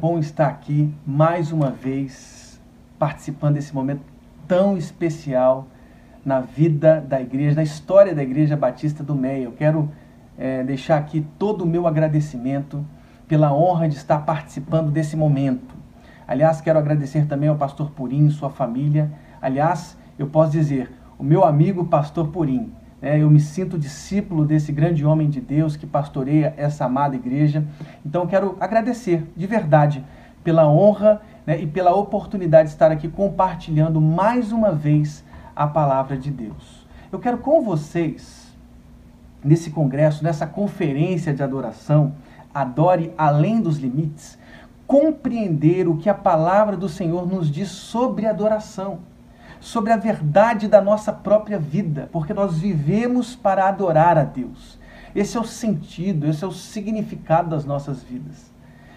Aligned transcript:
bom 0.00 0.16
estar 0.20 0.46
aqui 0.46 0.94
mais 1.04 1.50
uma 1.50 1.72
vez 1.72 2.62
participando 3.00 3.54
desse 3.54 3.74
momento 3.74 4.02
tão 4.46 4.78
especial 4.78 5.66
na 6.24 6.38
vida 6.38 7.00
da 7.00 7.20
igreja, 7.20 7.56
na 7.56 7.64
história 7.64 8.14
da 8.14 8.22
Igreja 8.22 8.56
Batista 8.56 9.02
do 9.02 9.12
Meia. 9.16 9.42
Eu 9.42 9.50
quero 9.50 9.90
é, 10.38 10.62
deixar 10.62 10.98
aqui 10.98 11.26
todo 11.36 11.62
o 11.62 11.66
meu 11.66 11.84
agradecimento 11.84 12.86
pela 13.26 13.52
honra 13.52 13.88
de 13.88 13.96
estar 13.96 14.20
participando 14.20 14.92
desse 14.92 15.16
momento. 15.16 15.74
Aliás, 16.28 16.60
quero 16.60 16.78
agradecer 16.78 17.26
também 17.26 17.48
ao 17.48 17.56
pastor 17.56 17.90
Purim 17.90 18.28
e 18.28 18.30
sua 18.30 18.50
família. 18.50 19.10
Aliás, 19.42 19.98
eu 20.16 20.28
posso 20.28 20.52
dizer, 20.52 20.92
o 21.18 21.24
meu 21.24 21.44
amigo 21.44 21.86
pastor 21.86 22.28
Purim 22.28 22.72
é, 23.00 23.22
eu 23.22 23.30
me 23.30 23.38
sinto 23.38 23.78
discípulo 23.78 24.44
desse 24.44 24.72
grande 24.72 25.06
homem 25.06 25.30
de 25.30 25.40
Deus 25.40 25.76
que 25.76 25.86
pastoreia 25.86 26.52
essa 26.56 26.84
amada 26.84 27.14
igreja. 27.14 27.64
Então 28.04 28.26
quero 28.26 28.56
agradecer 28.58 29.24
de 29.36 29.46
verdade 29.46 30.04
pela 30.42 30.68
honra 30.68 31.22
né, 31.46 31.60
e 31.60 31.66
pela 31.66 31.94
oportunidade 31.94 32.68
de 32.68 32.74
estar 32.74 32.90
aqui 32.90 33.08
compartilhando 33.08 34.00
mais 34.00 34.50
uma 34.50 34.72
vez 34.72 35.24
a 35.54 35.66
palavra 35.66 36.16
de 36.16 36.30
Deus. 36.30 36.86
Eu 37.12 37.20
quero 37.20 37.38
com 37.38 37.62
vocês, 37.62 38.54
nesse 39.44 39.70
congresso, 39.70 40.24
nessa 40.24 40.46
conferência 40.46 41.32
de 41.32 41.42
adoração, 41.42 42.14
Adore 42.52 43.12
Além 43.16 43.60
dos 43.60 43.78
Limites, 43.78 44.38
compreender 44.86 45.86
o 45.86 45.96
que 45.96 46.08
a 46.08 46.14
palavra 46.14 46.76
do 46.76 46.88
Senhor 46.88 47.26
nos 47.28 47.50
diz 47.50 47.68
sobre 47.68 48.26
adoração 48.26 49.00
sobre 49.60 49.92
a 49.92 49.96
verdade 49.96 50.68
da 50.68 50.80
nossa 50.80 51.12
própria 51.12 51.58
vida, 51.58 52.08
porque 52.12 52.32
nós 52.32 52.58
vivemos 52.58 53.34
para 53.34 53.68
adorar 53.68 54.16
a 54.16 54.24
Deus. 54.24 54.78
Esse 55.14 55.36
é 55.36 55.40
o 55.40 55.44
sentido, 55.44 56.26
esse 56.26 56.44
é 56.44 56.46
o 56.46 56.52
significado 56.52 57.50
das 57.50 57.64
nossas 57.64 58.02
vidas. 58.02 58.52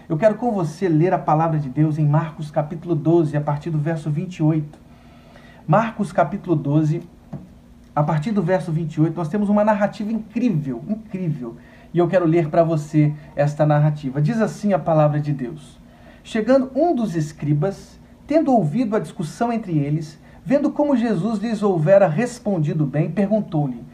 Eu 0.08 0.16
quero 0.16 0.34
com 0.34 0.52
você 0.52 0.88
ler 0.88 1.12
a 1.12 1.18
palavra 1.18 1.58
de 1.58 1.68
Deus 1.68 1.98
em 1.98 2.06
Marcos 2.06 2.50
capítulo 2.50 2.94
12, 2.94 3.36
a 3.36 3.40
partir 3.40 3.70
do 3.70 3.78
verso 3.78 4.10
28. 4.10 4.78
Marcos 5.66 6.12
capítulo 6.12 6.54
12, 6.54 7.02
a 7.94 8.02
partir 8.02 8.30
do 8.30 8.42
verso 8.42 8.70
28, 8.70 9.16
nós 9.16 9.28
temos 9.28 9.48
uma 9.48 9.64
narrativa 9.64 10.12
incrível, 10.12 10.82
incrível. 10.88 11.56
E 11.94 11.98
eu 11.98 12.08
quero 12.08 12.24
ler 12.24 12.48
para 12.48 12.64
você 12.64 13.12
esta 13.36 13.66
narrativa. 13.66 14.20
Diz 14.20 14.40
assim 14.40 14.72
a 14.72 14.78
palavra 14.78 15.20
de 15.20 15.32
Deus: 15.32 15.78
Chegando 16.24 16.70
um 16.74 16.94
dos 16.94 17.14
escribas, 17.14 17.98
tendo 18.26 18.52
ouvido 18.52 18.96
a 18.96 18.98
discussão 18.98 19.52
entre 19.52 19.78
eles, 19.78 20.18
Vendo 20.44 20.72
como 20.72 20.96
Jesus 20.96 21.38
lhes 21.38 21.62
houvera 21.62 22.08
respondido 22.08 22.84
bem, 22.84 23.10
perguntou-lhe: 23.10 23.84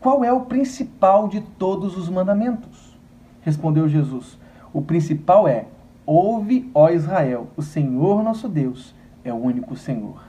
Qual 0.00 0.24
é 0.24 0.32
o 0.32 0.42
principal 0.42 1.28
de 1.28 1.42
todos 1.42 1.96
os 1.96 2.08
mandamentos? 2.08 2.98
Respondeu 3.42 3.86
Jesus: 3.86 4.38
O 4.72 4.80
principal 4.80 5.46
é: 5.46 5.66
Ouve, 6.06 6.70
ó 6.74 6.88
Israel, 6.88 7.48
o 7.54 7.60
Senhor 7.60 8.22
nosso 8.22 8.48
Deus 8.48 8.94
é 9.22 9.30
o 9.30 9.36
único 9.36 9.76
Senhor. 9.76 10.22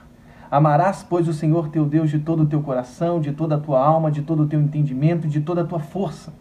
Amarás, 0.50 1.02
pois, 1.02 1.26
o 1.26 1.32
Senhor 1.32 1.68
teu 1.68 1.86
Deus 1.86 2.10
de 2.10 2.18
todo 2.18 2.42
o 2.42 2.46
teu 2.46 2.62
coração, 2.62 3.18
de 3.18 3.32
toda 3.32 3.54
a 3.54 3.58
tua 3.58 3.82
alma, 3.82 4.10
de 4.10 4.20
todo 4.20 4.42
o 4.42 4.46
teu 4.46 4.60
entendimento, 4.60 5.26
de 5.26 5.40
toda 5.40 5.62
a 5.62 5.66
tua 5.66 5.80
força. 5.80 6.34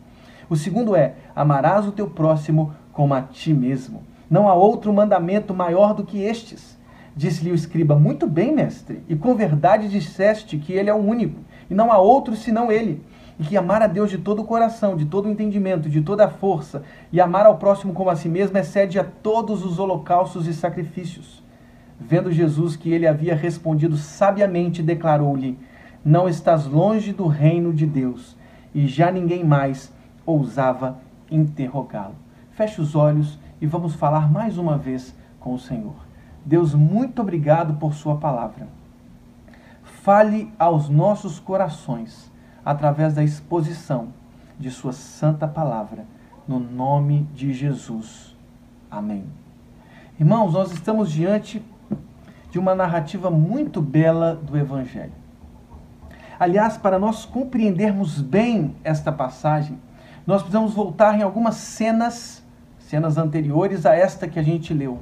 O 0.49 0.57
segundo 0.57 0.93
é: 0.93 1.15
Amarás 1.33 1.87
o 1.87 1.93
teu 1.93 2.09
próximo 2.09 2.73
como 2.91 3.13
a 3.13 3.21
ti 3.21 3.53
mesmo. 3.53 4.03
Não 4.29 4.49
há 4.49 4.53
outro 4.53 4.91
mandamento 4.91 5.53
maior 5.53 5.93
do 5.93 6.03
que 6.03 6.21
estes. 6.21 6.77
Disse-lhe 7.15 7.51
o 7.51 7.55
escriba: 7.55 7.95
Muito 7.95 8.27
bem, 8.27 8.53
mestre, 8.53 9.01
e 9.07 9.15
com 9.15 9.35
verdade 9.35 9.87
disseste 9.89 10.57
que 10.57 10.73
ele 10.73 10.89
é 10.89 10.93
o 10.93 10.97
único, 10.97 11.39
e 11.69 11.73
não 11.73 11.91
há 11.91 11.97
outro 11.97 12.35
senão 12.35 12.71
ele. 12.71 13.01
E 13.39 13.43
que 13.43 13.57
amar 13.57 13.81
a 13.81 13.87
Deus 13.87 14.09
de 14.09 14.17
todo 14.17 14.41
o 14.41 14.45
coração, 14.45 14.95
de 14.95 15.05
todo 15.05 15.25
o 15.25 15.31
entendimento, 15.31 15.89
de 15.89 16.01
toda 16.01 16.25
a 16.25 16.29
força, 16.29 16.83
e 17.11 17.19
amar 17.19 17.45
ao 17.45 17.57
próximo 17.57 17.93
como 17.93 18.09
a 18.09 18.15
si 18.15 18.29
mesmo, 18.29 18.57
excede 18.57 18.99
a 18.99 19.03
todos 19.03 19.65
os 19.65 19.79
holocaustos 19.79 20.47
e 20.47 20.53
sacrifícios. 20.53 21.43
Vendo 21.99 22.31
Jesus 22.31 22.75
que 22.75 22.91
ele 22.91 23.07
havia 23.07 23.35
respondido 23.35 23.97
sabiamente, 23.97 24.81
declarou-lhe: 24.81 25.57
Não 26.03 26.29
estás 26.29 26.65
longe 26.65 27.13
do 27.13 27.27
reino 27.27 27.73
de 27.73 27.85
Deus. 27.85 28.35
E 28.73 28.87
já 28.87 29.11
ninguém 29.11 29.43
mais 29.43 29.91
ousava 30.25 30.99
interrogá-lo. 31.29 32.15
Feche 32.51 32.79
os 32.79 32.95
olhos 32.95 33.37
e 33.59 33.65
vamos 33.65 33.95
falar 33.95 34.31
mais 34.31 34.57
uma 34.57 34.77
vez 34.77 35.15
com 35.39 35.53
o 35.53 35.59
Senhor. 35.59 36.10
Deus, 36.43 36.73
muito 36.73 37.21
obrigado 37.21 37.75
por 37.75 37.93
Sua 37.93 38.17
palavra. 38.17 38.67
Fale 39.83 40.51
aos 40.57 40.89
nossos 40.89 41.39
corações 41.39 42.31
através 42.65 43.13
da 43.13 43.23
exposição 43.23 44.07
de 44.59 44.71
Sua 44.71 44.91
santa 44.91 45.47
palavra, 45.47 46.05
no 46.47 46.59
nome 46.59 47.27
de 47.33 47.53
Jesus. 47.53 48.35
Amém. 48.89 49.23
Irmãos, 50.19 50.53
nós 50.53 50.71
estamos 50.71 51.11
diante 51.11 51.63
de 52.49 52.57
uma 52.57 52.73
narrativa 52.73 53.29
muito 53.29 53.81
bela 53.81 54.35
do 54.35 54.57
Evangelho. 54.57 55.13
Aliás, 56.39 56.75
para 56.75 56.97
nós 56.97 57.23
compreendermos 57.23 58.19
bem 58.19 58.75
esta 58.83 59.11
passagem, 59.11 59.79
nós 60.25 60.41
precisamos 60.41 60.73
voltar 60.73 61.17
em 61.17 61.21
algumas 61.21 61.55
cenas, 61.55 62.43
cenas 62.79 63.17
anteriores 63.17 63.85
a 63.85 63.95
esta 63.95 64.27
que 64.27 64.39
a 64.39 64.43
gente 64.43 64.73
leu 64.73 64.99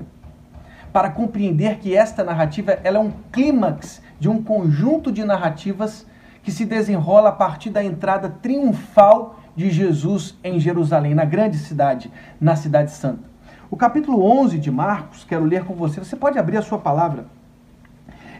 para 1.00 1.12
compreender 1.12 1.78
que 1.78 1.96
esta 1.96 2.26
narrativa 2.26 2.78
ela 2.84 2.98
é 2.98 3.00
um 3.00 3.14
clímax 3.32 4.02
de 4.20 4.28
um 4.28 4.44
conjunto 4.44 5.14
de 5.14 5.24
narrativas 5.24 6.06
que 6.44 6.52
se 6.52 6.66
desenrola 6.66 7.30
a 7.30 7.32
partir 7.32 7.70
da 7.70 7.82
entrada 7.82 8.28
triunfal 8.28 9.40
de 9.56 9.70
Jesus 9.70 10.38
em 10.44 10.60
Jerusalém, 10.60 11.16
na 11.16 11.24
grande 11.24 11.58
cidade, 11.58 12.12
na 12.38 12.58
cidade 12.58 12.92
santa. 12.92 13.24
O 13.72 13.78
capítulo 13.78 14.22
11 14.22 14.60
de 14.60 14.70
Marcos, 14.70 15.24
quero 15.24 15.46
ler 15.46 15.64
com 15.64 15.74
você, 15.74 16.02
você 16.02 16.18
pode 16.18 16.38
abrir 16.38 16.58
a 16.58 16.62
sua 16.62 16.78
palavra. 16.78 17.28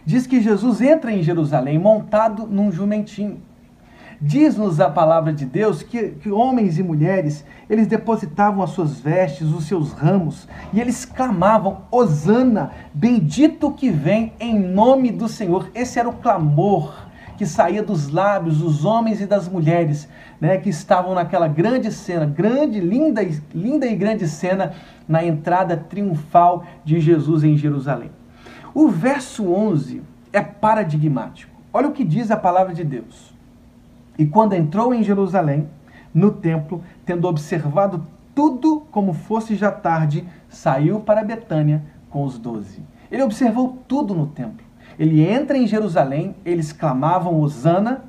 Diz 0.06 0.28
que 0.28 0.42
Jesus 0.42 0.82
entra 0.82 1.14
em 1.14 1.24
Jerusalém 1.24 1.80
montado 1.80 2.46
num 2.46 2.74
jumentinho. 2.74 3.42
Diz-nos 4.22 4.82
a 4.82 4.90
palavra 4.90 5.32
de 5.32 5.46
Deus 5.46 5.82
que, 5.82 6.10
que, 6.10 6.30
homens 6.30 6.78
e 6.78 6.84
mulheres, 6.84 7.46
eles 7.70 7.88
depositavam 7.88 8.62
as 8.62 8.72
suas 8.72 9.00
vestes, 9.00 9.48
os 9.48 9.64
seus 9.64 9.94
ramos, 9.94 10.46
e 10.74 10.82
eles 10.82 11.06
clamavam, 11.06 11.84
Hosana, 11.90 12.72
bendito 12.94 13.72
que 13.72 13.90
vem 13.90 14.34
em 14.38 14.60
nome 14.60 15.10
do 15.10 15.30
Senhor. 15.30 15.70
Esse 15.74 16.00
era 16.00 16.10
o 16.10 16.18
clamor 16.18 17.08
que 17.38 17.46
saía 17.46 17.82
dos 17.82 18.10
lábios 18.10 18.58
dos 18.58 18.84
homens 18.84 19.22
e 19.22 19.26
das 19.26 19.48
mulheres, 19.48 20.10
né, 20.42 20.58
que 20.58 20.70
estavam 20.70 21.16
naquela 21.16 21.48
grande 21.48 21.90
cena, 21.90 22.26
grande, 22.26 22.82
linda, 22.82 23.26
linda 23.56 23.88
e 23.88 23.96
grande 23.96 24.28
cena 24.28 24.74
na 25.08 25.24
entrada 25.24 25.78
triunfal 25.78 26.66
de 26.84 27.00
Jesus 27.00 27.46
em 27.46 27.56
Jerusalém. 27.56 28.12
O 28.74 28.90
verso 28.90 29.50
11 29.50 30.02
é 30.34 30.42
paradigmático. 30.42 31.50
Olha 31.72 31.88
o 31.88 31.94
que 31.94 32.04
diz 32.04 32.30
a 32.30 32.36
palavra 32.36 32.74
de 32.74 32.84
Deus. 32.84 33.29
E 34.20 34.26
quando 34.26 34.52
entrou 34.52 34.94
em 34.94 35.02
Jerusalém, 35.02 35.70
no 36.14 36.30
templo, 36.30 36.84
tendo 37.06 37.26
observado 37.26 38.06
tudo 38.36 38.82
como 38.92 39.14
fosse 39.14 39.56
já 39.56 39.72
tarde, 39.72 40.28
saiu 40.50 41.00
para 41.00 41.24
Betânia 41.24 41.82
com 42.10 42.26
os 42.26 42.38
doze. 42.38 42.84
Ele 43.10 43.24
observou 43.24 43.78
tudo 43.88 44.14
no 44.14 44.28
templo. 44.28 44.68
Ele 45.00 45.26
entra 45.26 45.58
em 45.58 45.66
Jerusalém, 45.66 46.36
eles 46.44 46.74
clamavam 46.74 47.40
Osana, 47.40 48.04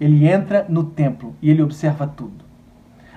ele 0.00 0.26
entra 0.26 0.64
no 0.70 0.84
templo 0.84 1.36
e 1.42 1.50
ele 1.50 1.62
observa 1.62 2.06
tudo. 2.06 2.42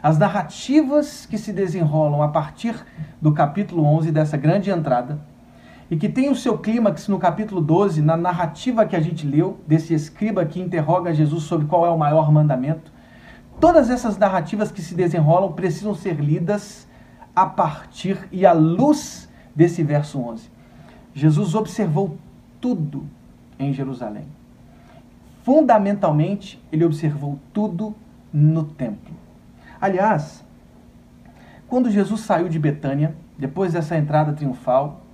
As 0.04 0.18
narrativas 0.18 1.26
que 1.26 1.38
se 1.38 1.54
desenrolam 1.54 2.22
a 2.22 2.28
partir 2.28 2.76
do 3.22 3.32
capítulo 3.32 3.86
11 3.86 4.12
dessa 4.12 4.36
grande 4.36 4.70
entrada 4.70 5.20
e 5.90 5.96
que 5.96 6.10
tem 6.10 6.30
o 6.30 6.36
seu 6.36 6.58
clímax 6.58 7.08
no 7.08 7.20
capítulo 7.20 7.62
12, 7.62 8.02
na 8.02 8.18
narrativa 8.18 8.86
que 8.86 8.96
a 8.96 9.00
gente 9.00 9.26
leu, 9.26 9.60
desse 9.68 9.94
escriba 9.94 10.46
que 10.46 10.60
interroga 10.60 11.14
Jesus 11.14 11.44
sobre 11.44 11.68
qual 11.68 11.86
é 11.86 11.90
o 11.90 11.98
maior 11.98 12.32
mandamento. 12.32 12.92
Todas 13.60 13.90
essas 13.90 14.18
narrativas 14.18 14.72
que 14.72 14.82
se 14.82 14.96
desenrolam 14.96 15.54
precisam 15.54 15.94
ser 15.94 16.16
lidas 16.16 16.88
a 17.36 17.46
partir 17.46 18.28
e 18.32 18.46
à 18.46 18.52
luz 18.52 19.30
desse 19.56 19.84
verso 19.84 20.20
11. 20.20 20.50
Jesus 21.14 21.54
observou 21.54 22.18
tudo 22.60 23.06
em 23.60 23.72
Jerusalém. 23.72 24.26
Fundamentalmente, 25.44 26.62
ele 26.72 26.84
observou 26.84 27.40
tudo 27.54 27.96
no 28.34 28.64
templo. 28.64 29.14
Aliás, 29.80 30.44
quando 31.68 31.92
Jesus 31.92 32.22
saiu 32.22 32.50
de 32.50 32.58
Betânia, 32.58 33.16
depois 33.38 33.74
dessa 33.74 33.96
entrada 33.96 34.34
triunfal, 34.34 35.05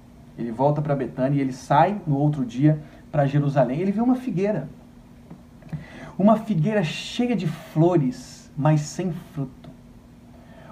ele 0.42 0.52
volta 0.52 0.82
para 0.82 0.96
Betânia 0.96 1.38
e 1.38 1.42
ele 1.42 1.54
sai 1.54 2.02
no 2.06 2.18
outro 2.18 2.46
dia 2.46 2.82
para 3.12 3.26
Jerusalém. 3.26 3.80
Ele 3.80 3.92
vê 3.92 4.02
uma 4.02 4.16
figueira. 4.16 4.70
Uma 6.18 6.38
figueira 6.38 6.84
cheia 6.84 7.36
de 7.36 7.48
flores, 7.48 8.52
mas 8.58 8.82
sem 8.82 9.12
fruto. 9.34 9.70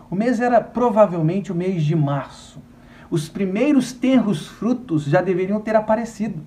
O 0.09 0.15
mês 0.15 0.39
era 0.39 0.59
provavelmente 0.59 1.51
o 1.51 1.55
mês 1.55 1.83
de 1.83 1.95
março. 1.95 2.61
Os 3.09 3.29
primeiros 3.29 3.91
tenros 3.91 4.47
frutos 4.47 5.03
já 5.03 5.21
deveriam 5.21 5.59
ter 5.59 5.75
aparecido, 5.75 6.41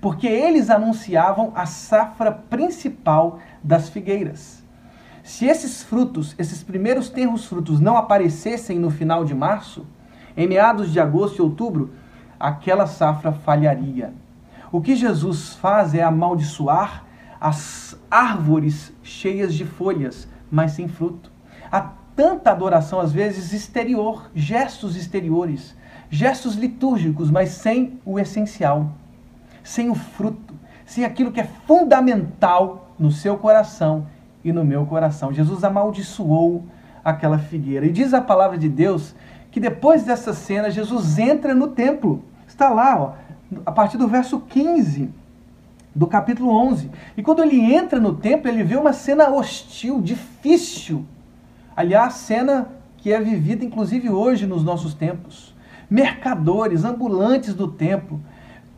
porque 0.00 0.26
eles 0.26 0.68
anunciavam 0.68 1.52
a 1.54 1.64
safra 1.66 2.30
principal 2.30 3.38
das 3.62 3.88
figueiras. 3.88 4.62
Se 5.22 5.46
esses 5.46 5.82
frutos, 5.82 6.34
esses 6.38 6.62
primeiros 6.62 7.08
tenros 7.08 7.46
frutos 7.46 7.80
não 7.80 7.96
aparecessem 7.96 8.78
no 8.78 8.90
final 8.90 9.24
de 9.24 9.34
março, 9.34 9.86
em 10.36 10.46
meados 10.46 10.92
de 10.92 11.00
agosto 11.00 11.38
e 11.38 11.42
outubro, 11.42 11.90
aquela 12.38 12.86
safra 12.86 13.32
falharia. 13.32 14.12
O 14.70 14.80
que 14.80 14.96
Jesus 14.96 15.54
faz 15.54 15.94
é 15.94 16.02
amaldiçoar 16.02 17.04
as 17.40 17.98
árvores 18.10 18.92
cheias 19.02 19.54
de 19.54 19.64
folhas, 19.64 20.28
mas 20.50 20.72
sem 20.72 20.88
fruto. 20.88 21.30
Há 21.70 21.92
tanta 22.14 22.50
adoração, 22.50 22.98
às 22.98 23.12
vezes, 23.12 23.52
exterior, 23.52 24.30
gestos 24.34 24.96
exteriores, 24.96 25.76
gestos 26.08 26.54
litúrgicos, 26.54 27.30
mas 27.30 27.50
sem 27.50 28.00
o 28.04 28.18
essencial, 28.18 28.92
sem 29.62 29.90
o 29.90 29.94
fruto, 29.94 30.54
sem 30.84 31.04
aquilo 31.04 31.32
que 31.32 31.40
é 31.40 31.48
fundamental 31.66 32.90
no 32.98 33.10
seu 33.10 33.36
coração 33.36 34.06
e 34.44 34.52
no 34.52 34.64
meu 34.64 34.86
coração. 34.86 35.32
Jesus 35.32 35.64
amaldiçoou 35.64 36.64
aquela 37.04 37.38
figueira. 37.38 37.86
E 37.86 37.92
diz 37.92 38.14
a 38.14 38.20
palavra 38.20 38.56
de 38.56 38.68
Deus 38.68 39.14
que 39.56 39.60
depois 39.60 40.02
dessa 40.02 40.34
cena, 40.34 40.70
Jesus 40.70 41.18
entra 41.18 41.54
no 41.54 41.68
templo. 41.68 42.22
Está 42.46 42.68
lá, 42.68 43.00
ó, 43.00 43.12
a 43.64 43.72
partir 43.72 43.96
do 43.96 44.06
verso 44.06 44.38
15 44.38 45.08
do 45.94 46.06
capítulo 46.06 46.50
11. 46.50 46.90
E 47.16 47.22
quando 47.22 47.42
ele 47.42 47.58
entra 47.74 47.98
no 47.98 48.12
templo, 48.16 48.50
ele 48.50 48.62
vê 48.62 48.76
uma 48.76 48.92
cena 48.92 49.30
hostil, 49.30 50.02
difícil. 50.02 51.06
Aliás, 51.74 52.16
cena 52.16 52.68
que 52.98 53.10
é 53.10 53.18
vivida 53.18 53.64
inclusive 53.64 54.10
hoje 54.10 54.46
nos 54.46 54.62
nossos 54.62 54.92
tempos. 54.92 55.54
Mercadores, 55.88 56.84
ambulantes 56.84 57.54
do 57.54 57.66
templo, 57.66 58.20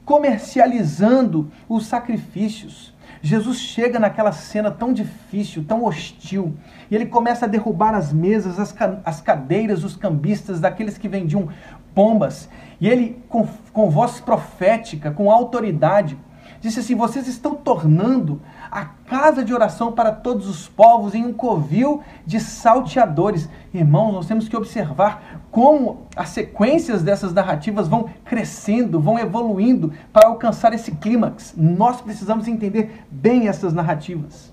comercializando 0.05 1.51
os 1.69 1.87
sacrifícios. 1.87 2.95
Jesus 3.21 3.59
chega 3.59 3.99
naquela 3.99 4.33
cena 4.33 4.71
tão 4.71 4.93
difícil, 4.93 5.65
tão 5.65 5.85
hostil, 5.85 6.55
e 6.91 6.95
ele 6.95 7.07
começa 7.07 7.45
a 7.45 7.49
derrubar 7.49 7.95
as 7.95 8.13
mesas, 8.13 8.59
as, 8.59 8.75
as 9.05 9.21
cadeiras, 9.21 9.85
os 9.85 9.97
cambistas, 9.97 10.61
daqueles 10.61 10.97
que 10.97 11.09
vendiam 11.09 11.49
pombas. 11.95 12.49
E 12.81 12.89
ele, 12.89 13.23
com, 13.29 13.47
com 13.73 13.91
voz 13.91 14.21
profética, 14.21 15.11
com 15.11 15.31
autoridade, 15.31 16.17
disse 16.61 16.81
assim: 16.81 16.95
Vocês 16.95 17.27
estão 17.27 17.55
tornando 17.55 18.41
a 18.71 18.85
casa 18.85 19.45
de 19.45 19.53
oração 19.53 19.93
para 19.93 20.13
todos 20.13 20.49
os 20.49 20.69
povos 20.69 21.15
em 21.15 21.25
um 21.25 21.33
covil 21.33 22.03
de 22.25 22.39
salteadores. 22.39 23.49
Irmãos, 23.75 24.13
nós 24.13 24.27
temos 24.27 24.49
que 24.49 24.57
observar 24.57 25.38
como 25.51 26.07
as 26.15 26.29
sequências 26.31 27.03
dessas 27.03 27.33
narrativas 27.33 27.89
vão 27.89 28.11
crescendo, 28.25 29.01
vão 29.01 29.19
evoluindo 29.19 29.93
para 30.13 30.29
alcançar 30.29 30.73
esse 30.75 30.93
clímax. 30.93 31.55
Nós 31.57 32.01
precisamos 32.01 32.47
entender 32.47 33.05
bem 33.11 33.49
essas 33.49 33.73
narrativas. 33.73 34.53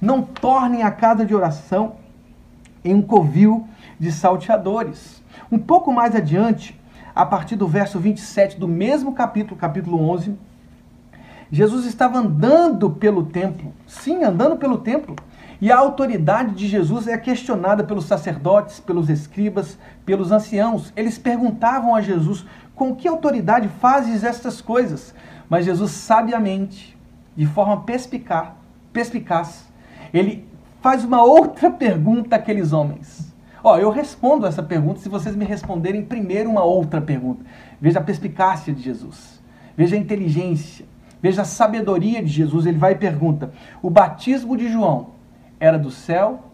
Não 0.00 0.22
tornem 0.22 0.82
a 0.82 0.90
casa 0.90 1.24
de 1.24 1.34
oração 1.34 1.94
em 2.84 2.94
um 2.94 3.02
covil 3.02 3.68
de 3.98 4.10
salteadores. 4.10 5.22
Um 5.50 5.58
pouco 5.58 5.92
mais 5.92 6.14
adiante, 6.14 6.78
a 7.14 7.24
partir 7.24 7.54
do 7.54 7.68
verso 7.68 8.00
27 8.00 8.58
do 8.58 8.66
mesmo 8.66 9.12
capítulo, 9.12 9.56
capítulo 9.56 10.10
11, 10.10 10.36
Jesus 11.50 11.84
estava 11.84 12.18
andando 12.18 12.90
pelo 12.90 13.24
templo, 13.26 13.72
sim, 13.86 14.24
andando 14.24 14.56
pelo 14.56 14.78
templo, 14.78 15.14
e 15.62 15.70
a 15.70 15.78
autoridade 15.78 16.56
de 16.56 16.66
Jesus 16.66 17.06
é 17.06 17.16
questionada 17.16 17.84
pelos 17.84 18.06
sacerdotes, 18.06 18.80
pelos 18.80 19.08
escribas, 19.08 19.78
pelos 20.04 20.32
anciãos. 20.32 20.92
Eles 20.96 21.18
perguntavam 21.18 21.94
a 21.94 22.00
Jesus: 22.00 22.44
com 22.74 22.96
que 22.96 23.06
autoridade 23.06 23.68
fazes 23.80 24.24
estas 24.24 24.60
coisas? 24.60 25.14
Mas 25.48 25.64
Jesus, 25.64 25.92
sabiamente, 25.92 26.98
de 27.36 27.46
forma 27.46 27.82
perspicaz, 27.82 28.48
perspicaz 28.92 29.64
ele 30.12 30.48
faz 30.80 31.04
uma 31.04 31.22
outra 31.22 31.70
pergunta 31.70 32.34
àqueles 32.34 32.72
homens. 32.72 33.32
Ó, 33.62 33.78
eu 33.78 33.90
respondo 33.90 34.48
essa 34.48 34.64
pergunta 34.64 34.98
se 34.98 35.08
vocês 35.08 35.36
me 35.36 35.44
responderem 35.44 36.04
primeiro 36.04 36.50
uma 36.50 36.64
outra 36.64 37.00
pergunta. 37.00 37.44
Veja 37.80 38.00
a 38.00 38.02
perspicácia 38.02 38.74
de 38.74 38.82
Jesus. 38.82 39.40
Veja 39.76 39.94
a 39.94 39.98
inteligência. 40.00 40.84
Veja 41.22 41.42
a 41.42 41.44
sabedoria 41.44 42.20
de 42.20 42.30
Jesus. 42.30 42.66
Ele 42.66 42.78
vai 42.78 42.94
e 42.94 42.96
pergunta: 42.96 43.52
o 43.80 43.88
batismo 43.88 44.56
de 44.56 44.68
João 44.68 45.21
era 45.62 45.78
do 45.78 45.92
céu 45.92 46.44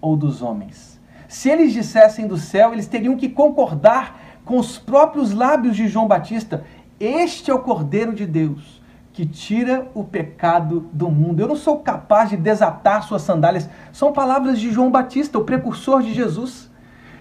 ou 0.00 0.16
dos 0.16 0.40
homens? 0.40 0.98
Se 1.28 1.50
eles 1.50 1.72
dissessem 1.72 2.26
do 2.26 2.38
céu, 2.38 2.72
eles 2.72 2.86
teriam 2.86 3.14
que 3.14 3.28
concordar 3.28 4.18
com 4.44 4.58
os 4.58 4.78
próprios 4.78 5.32
lábios 5.32 5.76
de 5.76 5.86
João 5.86 6.08
Batista. 6.08 6.64
Este 6.98 7.50
é 7.50 7.54
o 7.54 7.58
Cordeiro 7.58 8.14
de 8.14 8.24
Deus 8.24 8.82
que 9.12 9.26
tira 9.26 9.86
o 9.94 10.02
pecado 10.02 10.88
do 10.92 11.08
mundo. 11.10 11.40
Eu 11.40 11.46
não 11.46 11.54
sou 11.56 11.78
capaz 11.78 12.30
de 12.30 12.36
desatar 12.36 13.04
suas 13.04 13.22
sandálias. 13.22 13.68
São 13.92 14.12
palavras 14.12 14.58
de 14.58 14.72
João 14.72 14.90
Batista, 14.90 15.38
o 15.38 15.44
precursor 15.44 16.02
de 16.02 16.12
Jesus. 16.12 16.68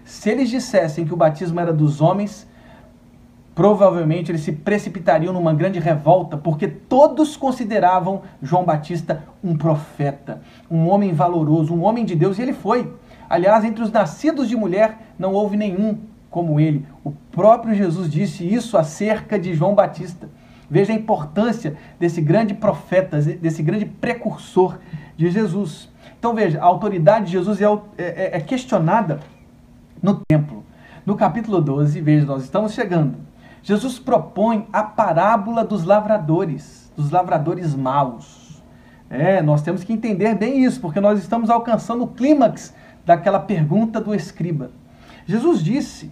Se 0.05 0.29
eles 0.29 0.49
dissessem 0.49 1.05
que 1.05 1.13
o 1.13 1.17
batismo 1.17 1.59
era 1.59 1.71
dos 1.71 2.01
homens, 2.01 2.47
provavelmente 3.55 4.31
eles 4.31 4.41
se 4.41 4.51
precipitariam 4.51 5.33
numa 5.33 5.53
grande 5.53 5.79
revolta, 5.79 6.37
porque 6.37 6.67
todos 6.67 7.37
consideravam 7.37 8.23
João 8.41 8.63
Batista 8.63 9.23
um 9.43 9.55
profeta, 9.55 10.41
um 10.69 10.87
homem 10.87 11.13
valoroso, 11.13 11.73
um 11.73 11.83
homem 11.83 12.05
de 12.05 12.15
Deus, 12.15 12.37
e 12.37 12.41
ele 12.41 12.53
foi. 12.53 12.91
Aliás, 13.29 13.63
entre 13.63 13.83
os 13.83 13.91
nascidos 13.91 14.49
de 14.49 14.55
mulher, 14.55 15.13
não 15.17 15.33
houve 15.33 15.55
nenhum 15.55 15.97
como 16.29 16.59
ele. 16.59 16.85
O 17.03 17.11
próprio 17.11 17.75
Jesus 17.75 18.11
disse 18.11 18.43
isso 18.43 18.77
acerca 18.77 19.37
de 19.37 19.53
João 19.53 19.75
Batista. 19.75 20.29
Veja 20.69 20.91
a 20.91 20.95
importância 20.95 21.75
desse 21.99 22.19
grande 22.21 22.55
profeta, 22.55 23.21
desse 23.21 23.61
grande 23.61 23.85
precursor 23.85 24.79
de 25.15 25.29
Jesus. 25.29 25.91
Então 26.17 26.33
veja, 26.33 26.59
a 26.59 26.65
autoridade 26.65 27.25
de 27.25 27.33
Jesus 27.33 27.61
é, 27.61 27.65
é, 27.97 28.37
é 28.37 28.39
questionada 28.39 29.19
no 30.01 30.21
templo. 30.27 30.63
No 31.05 31.15
capítulo 31.15 31.61
12, 31.61 32.01
veja, 32.01 32.25
nós 32.25 32.43
estamos 32.43 32.73
chegando. 32.73 33.32
Jesus 33.63 33.97
propõe 33.97 34.67
a 34.73 34.83
parábola 34.83 35.63
dos 35.63 35.85
lavradores, 35.85 36.91
dos 36.97 37.09
lavradores 37.09 37.73
maus. 37.73 38.61
É, 39.09 39.41
nós 39.41 39.61
temos 39.61 39.85
que 39.85 39.93
entender 39.93 40.35
bem 40.35 40.65
isso, 40.65 40.81
porque 40.81 40.99
nós 40.99 41.17
estamos 41.17 41.49
alcançando 41.49 42.03
o 42.03 42.07
clímax 42.07 42.73
daquela 43.05 43.39
pergunta 43.39 44.01
do 44.01 44.13
escriba. 44.13 44.71
Jesus 45.25 45.63
disse, 45.63 46.11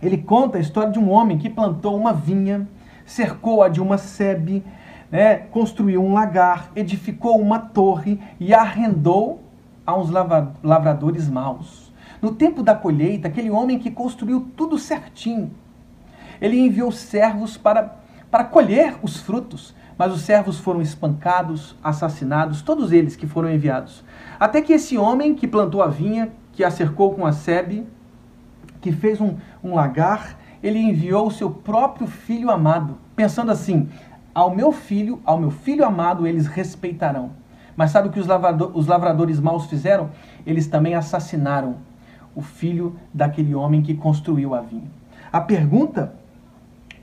ele 0.00 0.16
conta 0.16 0.56
a 0.56 0.60
história 0.60 0.90
de 0.90 0.98
um 0.98 1.10
homem 1.10 1.36
que 1.36 1.50
plantou 1.50 1.94
uma 1.94 2.14
vinha, 2.14 2.66
cercou-a 3.04 3.68
de 3.68 3.82
uma 3.82 3.98
sebe, 3.98 4.64
né, 5.10 5.36
construiu 5.36 6.02
um 6.02 6.14
lagar, 6.14 6.70
edificou 6.74 7.38
uma 7.38 7.58
torre 7.58 8.18
e 8.40 8.54
arrendou 8.54 9.42
a 9.86 9.94
uns 9.94 10.08
lavradores 10.62 11.28
maus. 11.28 11.92
No 12.22 12.34
tempo 12.34 12.62
da 12.62 12.74
colheita, 12.74 13.28
aquele 13.28 13.50
homem 13.50 13.78
que 13.78 13.90
construiu 13.90 14.48
tudo 14.56 14.78
certinho, 14.78 15.50
ele 16.44 16.60
enviou 16.60 16.92
servos 16.92 17.56
para, 17.56 17.96
para 18.30 18.44
colher 18.44 18.96
os 19.00 19.16
frutos, 19.16 19.74
mas 19.96 20.12
os 20.12 20.20
servos 20.20 20.58
foram 20.58 20.82
espancados, 20.82 21.74
assassinados, 21.82 22.60
todos 22.60 22.92
eles 22.92 23.16
que 23.16 23.26
foram 23.26 23.50
enviados. 23.50 24.04
Até 24.38 24.60
que 24.60 24.74
esse 24.74 24.98
homem 24.98 25.34
que 25.34 25.48
plantou 25.48 25.80
a 25.80 25.86
vinha, 25.86 26.30
que 26.52 26.62
a 26.62 26.70
cercou 26.70 27.14
com 27.14 27.24
a 27.24 27.32
sebe, 27.32 27.86
que 28.82 28.92
fez 28.92 29.22
um, 29.22 29.36
um 29.62 29.74
lagar, 29.74 30.38
ele 30.62 30.78
enviou 30.78 31.28
o 31.28 31.30
seu 31.30 31.50
próprio 31.50 32.06
filho 32.06 32.50
amado, 32.50 32.98
pensando 33.16 33.50
assim: 33.50 33.88
ao 34.34 34.54
meu 34.54 34.70
filho, 34.70 35.22
ao 35.24 35.40
meu 35.40 35.50
filho 35.50 35.82
amado, 35.82 36.26
eles 36.26 36.46
respeitarão. 36.46 37.30
Mas 37.74 37.90
sabe 37.90 38.08
o 38.08 38.12
que 38.12 38.20
os, 38.20 38.26
os 38.74 38.86
lavradores 38.86 39.40
maus 39.40 39.64
fizeram? 39.64 40.10
Eles 40.44 40.66
também 40.66 40.94
assassinaram 40.94 41.76
o 42.34 42.42
filho 42.42 42.96
daquele 43.14 43.54
homem 43.54 43.80
que 43.80 43.94
construiu 43.94 44.54
a 44.54 44.60
vinha. 44.60 44.90
A 45.32 45.40
pergunta 45.40 46.12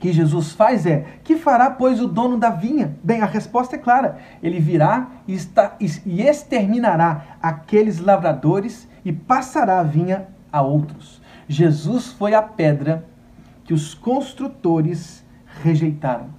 que 0.02 0.12
Jesus 0.12 0.50
faz 0.50 0.84
é: 0.84 1.04
que 1.22 1.36
fará, 1.36 1.70
pois, 1.70 2.00
o 2.00 2.08
dono 2.08 2.36
da 2.36 2.50
vinha? 2.50 2.96
Bem, 3.04 3.20
a 3.20 3.24
resposta 3.24 3.76
é 3.76 3.78
clara: 3.78 4.18
ele 4.42 4.58
virá 4.58 5.12
e, 5.28 5.32
está, 5.32 5.76
e 5.80 6.20
exterminará 6.20 7.36
aqueles 7.40 8.00
lavradores 8.00 8.88
e 9.04 9.12
passará 9.12 9.78
a 9.78 9.84
vinha 9.84 10.26
a 10.50 10.60
outros. 10.60 11.22
Jesus 11.46 12.08
foi 12.08 12.34
a 12.34 12.42
pedra 12.42 13.06
que 13.62 13.72
os 13.72 13.94
construtores 13.94 15.24
rejeitaram. 15.62 16.30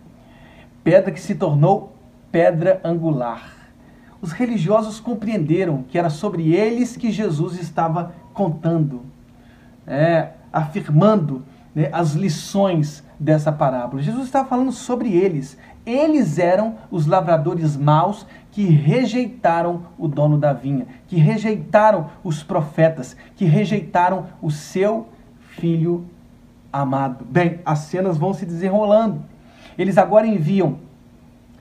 Pedra 0.84 1.14
que 1.14 1.22
se 1.22 1.34
tornou 1.34 1.96
pedra 2.34 2.82
angular. 2.84 3.50
Os 4.22 4.34
religiosos 4.34 5.00
compreenderam 5.00 5.84
que 5.84 5.98
era 5.98 6.10
sobre 6.10 6.54
eles 6.54 6.98
que 6.98 7.12
Jesus 7.12 7.58
estava 7.58 8.14
contando, 8.34 9.04
é, 9.88 10.32
afirmando 10.52 11.46
né, 11.74 11.90
as 11.92 12.14
lições 12.14 13.04
dessa 13.20 13.52
parábola. 13.52 14.02
Jesus 14.02 14.26
estava 14.26 14.48
falando 14.48 14.72
sobre 14.72 15.14
eles. 15.16 15.58
Eles 15.86 16.40
eram 16.40 16.76
os 16.90 17.06
lavradores 17.06 17.76
maus 17.76 18.26
que 18.52 18.64
rejeitaram 18.66 19.84
o 19.98 20.08
dono 20.08 20.38
da 20.38 20.54
vinha, 20.54 20.86
que 21.08 21.18
rejeitaram 21.18 22.10
os 22.24 22.44
profetas, 22.44 23.18
que 23.36 23.46
rejeitaram 23.46 24.28
o 24.42 24.52
seu 24.52 25.08
filho 25.58 26.06
amado. 26.72 27.26
Bem, 27.26 27.60
as 27.66 27.80
cenas 27.80 28.18
vão 28.18 28.34
se 28.34 28.46
desenrolando. 28.46 29.24
Eles 29.78 29.98
agora 29.98 30.28
enviam 30.28 30.78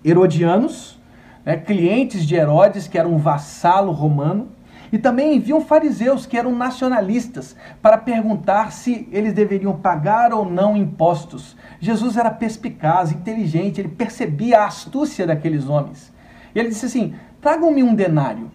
herodianos, 0.05 0.99
né, 1.45 1.57
clientes 1.57 2.27
de 2.27 2.35
Herodes, 2.35 2.87
que 2.87 2.99
era 2.99 3.09
um 3.09 3.19
vassalo 3.19 3.93
romano, 3.93 4.49
E 4.93 4.99
também 4.99 5.37
enviam 5.37 5.63
fariseus, 5.63 6.27
que 6.27 6.37
eram 6.37 6.55
nacionalistas, 6.55 7.57
para 7.81 7.97
perguntar 7.97 8.71
se 8.71 9.09
eles 9.11 9.33
deveriam 9.33 9.75
pagar 9.75 10.35
ou 10.35 10.45
não 10.45 10.77
impostos. 10.77 11.57
Jesus 11.81 12.19
era 12.19 12.31
perspicaz, 12.31 13.11
inteligente, 13.11 13.81
ele 13.81 13.89
percebia 13.89 14.61
a 14.61 14.67
astúcia 14.67 15.27
daqueles 15.27 15.67
homens. 15.67 16.13
E 16.55 16.59
ele 16.59 16.69
disse 16.69 16.85
assim: 16.85 17.15
Tragam-me 17.41 17.83
um 17.83 17.95
denário. 17.95 18.51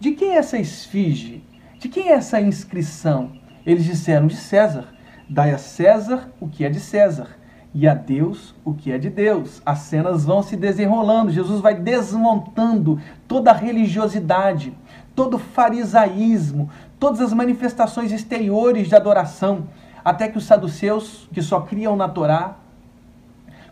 De 0.00 0.10
quem 0.10 0.32
é 0.32 0.38
essa 0.38 0.58
esfinge? 0.58 1.44
De 1.78 1.88
quem 1.88 2.08
é 2.08 2.14
essa 2.14 2.40
inscrição? 2.40 3.32
Eles 3.64 3.84
disseram: 3.84 4.26
De 4.26 4.36
César. 4.36 4.88
Dai 5.28 5.52
a 5.52 5.58
César 5.58 6.32
o 6.40 6.48
que 6.48 6.64
é 6.64 6.68
de 6.68 6.80
César 6.80 7.28
e 7.72 7.86
a 7.86 7.94
Deus 7.94 8.54
o 8.64 8.74
que 8.74 8.90
é 8.90 8.98
de 8.98 9.08
Deus. 9.08 9.62
As 9.64 9.80
cenas 9.80 10.24
vão 10.24 10.42
se 10.42 10.56
desenrolando, 10.56 11.30
Jesus 11.30 11.60
vai 11.60 11.74
desmontando 11.74 13.00
toda 13.28 13.50
a 13.50 13.54
religiosidade, 13.54 14.76
todo 15.20 15.34
o 15.34 15.38
farisaísmo, 15.38 16.70
todas 16.98 17.20
as 17.20 17.34
manifestações 17.34 18.10
exteriores 18.10 18.88
de 18.88 18.96
adoração, 18.96 19.68
até 20.02 20.26
que 20.28 20.38
os 20.38 20.44
saduceus, 20.44 21.28
que 21.30 21.42
só 21.42 21.60
criam 21.60 21.94
na 21.94 22.08
Torá, 22.08 22.56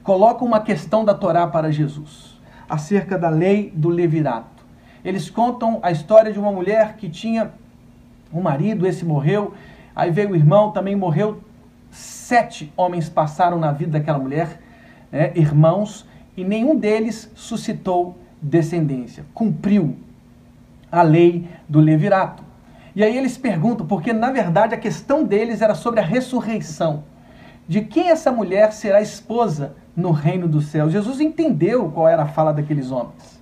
colocam 0.03 0.47
uma 0.47 0.61
questão 0.61 1.07
da 1.07 1.15
Torá 1.15 1.47
para 1.47 1.73
Jesus, 1.73 2.39
acerca 2.69 3.17
da 3.17 3.31
lei 3.31 3.73
do 3.75 3.89
levirato. 3.89 4.63
Eles 5.03 5.31
contam 5.31 5.79
a 5.83 5.91
história 5.91 6.31
de 6.31 6.39
uma 6.39 6.53
mulher 6.53 6.99
que 6.99 7.09
tinha 7.09 7.51
um 8.31 8.43
marido, 8.43 8.87
esse 8.87 9.07
morreu, 9.07 9.55
aí 9.97 10.11
veio 10.11 10.33
o 10.33 10.37
irmão, 10.37 10.71
também 10.71 10.95
morreu, 10.95 11.41
sete 11.91 12.71
homens 12.77 13.09
passaram 13.09 13.59
na 13.59 13.73
vida 13.73 13.93
daquela 13.93 14.19
mulher, 14.19 14.61
né, 15.11 15.33
irmãos, 15.35 16.07
e 16.37 16.45
nenhum 16.45 16.77
deles 16.77 17.33
suscitou 17.35 18.19
descendência, 18.43 19.25
cumpriu 19.33 19.97
a 20.91 21.03
lei 21.03 21.49
do 21.69 21.81
levirato. 21.81 22.43
E 22.95 23.05
aí 23.05 23.17
eles 23.17 23.39
perguntam, 23.39 23.87
porque 23.87 24.13
na 24.13 24.31
verdade 24.31 24.75
a 24.75 24.79
questão 24.79 25.25
deles 25.25 25.63
era 25.63 25.75
sobre 25.75 26.01
a 26.01 26.05
ressurreição. 26.05 27.05
De 27.69 27.83
quem 27.83 28.11
essa 28.11 28.33
mulher 28.33 28.73
será 28.73 29.01
esposa 29.01 29.75
no 29.95 30.11
reino 30.11 30.49
dos 30.49 30.67
céus? 30.67 30.91
Jesus 30.93 31.21
entendeu 31.21 31.91
qual 31.91 32.09
era 32.09 32.23
a 32.23 32.29
fala 32.29 32.53
daqueles 32.53 32.91
homens. 32.91 33.39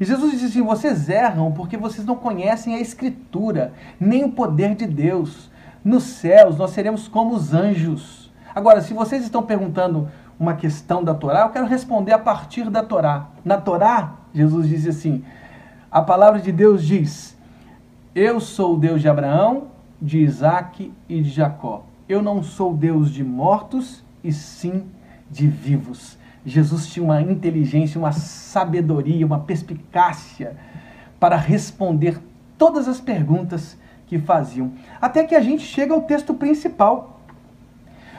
E 0.00 0.04
Jesus 0.04 0.32
disse 0.32 0.46
assim: 0.46 0.62
vocês 0.62 1.08
erram 1.08 1.52
porque 1.52 1.76
vocês 1.76 2.06
não 2.06 2.16
conhecem 2.16 2.74
a 2.74 2.80
Escritura, 2.80 3.72
nem 3.98 4.24
o 4.24 4.32
poder 4.32 4.74
de 4.74 4.86
Deus. 4.86 5.50
Nos 5.84 6.04
céus 6.04 6.56
nós 6.56 6.70
seremos 6.70 7.08
como 7.08 7.34
os 7.34 7.52
anjos. 7.52 8.32
Agora, 8.54 8.80
se 8.80 8.94
vocês 8.94 9.24
estão 9.24 9.42
perguntando 9.42 10.08
uma 10.38 10.54
questão 10.54 11.02
da 11.02 11.14
Torá, 11.14 11.40
eu 11.40 11.50
quero 11.50 11.66
responder 11.66 12.12
a 12.12 12.18
partir 12.18 12.70
da 12.70 12.82
Torá. 12.82 13.28
Na 13.44 13.58
Torá, 13.58 14.14
Jesus 14.32 14.68
disse 14.68 14.88
assim: 14.88 15.24
a 15.94 16.02
palavra 16.02 16.40
de 16.40 16.50
Deus 16.50 16.84
diz: 16.84 17.36
Eu 18.16 18.40
sou 18.40 18.74
o 18.74 18.76
Deus 18.76 19.00
de 19.00 19.08
Abraão, 19.08 19.68
de 20.02 20.18
Isaac 20.18 20.92
e 21.08 21.22
de 21.22 21.30
Jacó. 21.30 21.86
Eu 22.08 22.20
não 22.20 22.42
sou 22.42 22.74
Deus 22.74 23.12
de 23.12 23.22
mortos, 23.22 24.02
e 24.22 24.32
sim 24.32 24.86
de 25.30 25.46
vivos. 25.46 26.18
Jesus 26.44 26.88
tinha 26.88 27.04
uma 27.04 27.22
inteligência, 27.22 27.96
uma 27.96 28.10
sabedoria, 28.10 29.24
uma 29.24 29.38
perspicácia 29.38 30.56
para 31.20 31.36
responder 31.36 32.20
todas 32.58 32.88
as 32.88 33.00
perguntas 33.00 33.78
que 34.08 34.18
faziam. 34.18 34.72
Até 35.00 35.22
que 35.22 35.36
a 35.36 35.40
gente 35.40 35.62
chega 35.62 35.94
ao 35.94 36.02
texto 36.02 36.34
principal. 36.34 37.20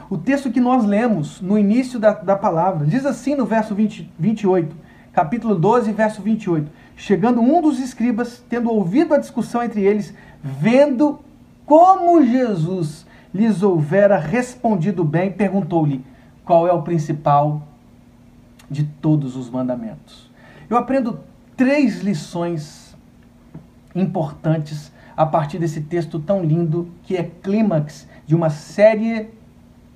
O 0.10 0.18
texto 0.18 0.50
que 0.50 0.62
nós 0.62 0.86
lemos 0.86 1.42
no 1.42 1.58
início 1.58 2.00
da, 2.00 2.14
da 2.14 2.38
palavra. 2.38 2.88
Diz 2.88 3.06
assim 3.06 3.36
no 3.36 3.46
verso 3.46 3.76
20, 3.76 4.10
28, 4.18 4.74
capítulo 5.12 5.56
12, 5.56 5.92
verso 5.92 6.22
28. 6.22 6.85
Chegando 6.96 7.42
um 7.42 7.62
dos 7.62 7.80
escribas, 7.80 8.44
tendo 8.50 8.72
ouvido 8.72 9.14
a 9.14 9.18
discussão 9.18 9.62
entre 9.62 9.82
eles, 9.82 10.14
vendo 10.42 11.20
como 11.66 12.26
Jesus 12.26 13.06
lhes 13.34 13.62
houvera 13.62 14.18
respondido 14.18 15.04
bem, 15.04 15.32
perguntou-lhe: 15.32 16.06
qual 16.46 16.68
é 16.68 16.72
o 16.72 16.84
principal 16.84 17.64
de 18.70 18.84
todos 18.84 19.36
os 19.36 19.50
mandamentos? 19.50 20.30
Eu 20.70 20.78
aprendo 20.78 21.20
três 21.58 22.02
lições 22.02 22.96
importantes 23.94 24.92
a 25.18 25.26
partir 25.26 25.60
desse 25.60 25.82
texto 25.82 26.20
tão 26.20 26.44
lindo 26.44 26.90
que 27.04 27.16
é 27.16 27.24
clímax 27.24 28.08
de 28.26 28.36
uma 28.36 28.50
série 28.50 29.30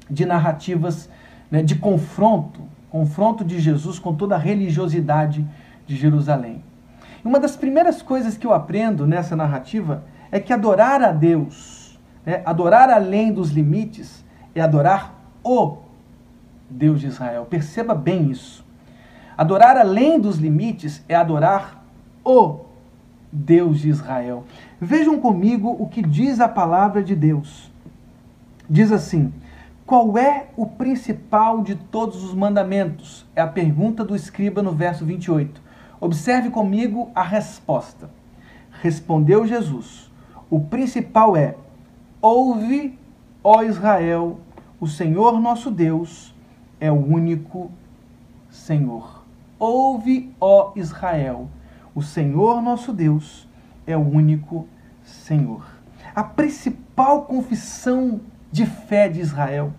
de 0.10 0.26
narrativas 0.26 1.10
né, 1.52 1.62
de 1.62 1.76
confronto, 1.76 2.62
confronto 2.90 3.44
de 3.44 3.60
Jesus 3.60 4.00
com 4.00 4.16
toda 4.16 4.36
a 4.36 4.38
religiosidade 4.38 5.46
de 5.86 5.96
Jerusalém. 5.96 6.64
Uma 7.24 7.40
das 7.40 7.56
primeiras 7.56 8.02
coisas 8.02 8.38
que 8.38 8.48
eu 8.48 8.54
aprendo 8.54 9.06
nessa 9.06 9.36
narrativa 9.36 10.04
é 10.32 10.40
que 10.40 10.54
adorar 10.54 11.02
a 11.02 11.12
Deus, 11.12 12.00
né, 12.26 12.42
adorar 12.46 12.90
além 12.90 13.32
dos 13.32 13.52
limites, 13.52 14.24
é 14.56 14.62
adorar 14.62 15.16
o 15.44 15.78
Deus 16.70 17.02
de 17.02 17.08
Israel. 17.08 17.46
Perceba 17.46 17.94
bem 17.94 18.30
isso. 18.30 18.66
Adorar 19.38 19.78
além 19.78 20.20
dos 20.20 20.38
limites 20.38 21.04
é 21.08 21.16
adorar 21.16 21.84
o 22.24 22.60
Deus 23.32 23.80
de 23.80 23.90
Israel. 23.90 24.44
Vejam 24.80 25.20
comigo 25.20 25.76
o 25.80 25.88
que 25.88 26.02
diz 26.02 26.40
a 26.40 26.48
palavra 26.48 27.04
de 27.04 27.16
Deus. 27.16 27.72
Diz 28.70 28.92
assim: 28.92 29.34
Qual 29.86 30.18
é 30.18 30.48
o 30.56 30.66
principal 30.66 31.62
de 31.62 31.76
todos 31.76 32.24
os 32.24 32.34
mandamentos? 32.34 33.26
É 33.36 33.42
a 33.42 33.48
pergunta 33.48 34.04
do 34.04 34.16
escriba 34.16 34.62
no 34.62 34.74
verso 34.74 35.06
28. 35.06 35.69
Observe 36.02 36.50
comigo 36.50 37.12
a 37.14 37.24
resposta. 37.24 38.10
Respondeu 38.82 39.46
Jesus: 39.46 40.10
O 40.50 40.60
principal 40.62 41.36
é: 41.36 41.56
Ouve, 42.22 42.98
ó 43.44 43.64
Israel, 43.64 44.40
o 44.80 44.88
Senhor 44.88 45.40
nosso 45.40 45.70
Deus 45.70 46.34
é 46.80 46.92
o 46.92 46.96
único 46.96 47.70
Senhor. 48.50 49.26
Ouve, 49.58 50.34
ó 50.40 50.72
Israel, 50.76 51.50
o 51.94 52.02
Senhor 52.02 52.62
nosso 52.62 52.94
Deus 52.94 53.48
é 53.86 53.98
o 53.98 54.02
único 54.02 54.68
Senhor. 55.04 55.66
A 56.16 56.24
principal 56.24 57.24
confissão 57.24 58.22
de 58.52 58.66
fé 58.66 59.10
de 59.10 59.20
Israel, 59.20 59.74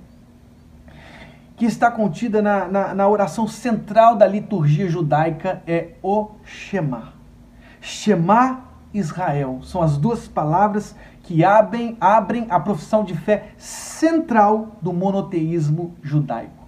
que 1.60 1.66
está 1.66 1.90
contida 1.90 2.40
na, 2.40 2.66
na, 2.68 2.94
na 2.94 3.06
oração 3.06 3.46
central 3.46 4.16
da 4.16 4.26
liturgia 4.26 4.88
judaica, 4.88 5.62
é 5.66 5.88
o 6.02 6.30
Shema. 6.42 7.12
Shema 7.82 8.64
Israel. 8.94 9.58
São 9.62 9.82
as 9.82 9.98
duas 9.98 10.26
palavras 10.26 10.96
que 11.22 11.44
abrem, 11.44 11.98
abrem 12.00 12.46
a 12.48 12.58
profissão 12.58 13.04
de 13.04 13.14
fé 13.14 13.48
central 13.58 14.78
do 14.80 14.90
monoteísmo 14.90 15.94
judaico. 16.02 16.66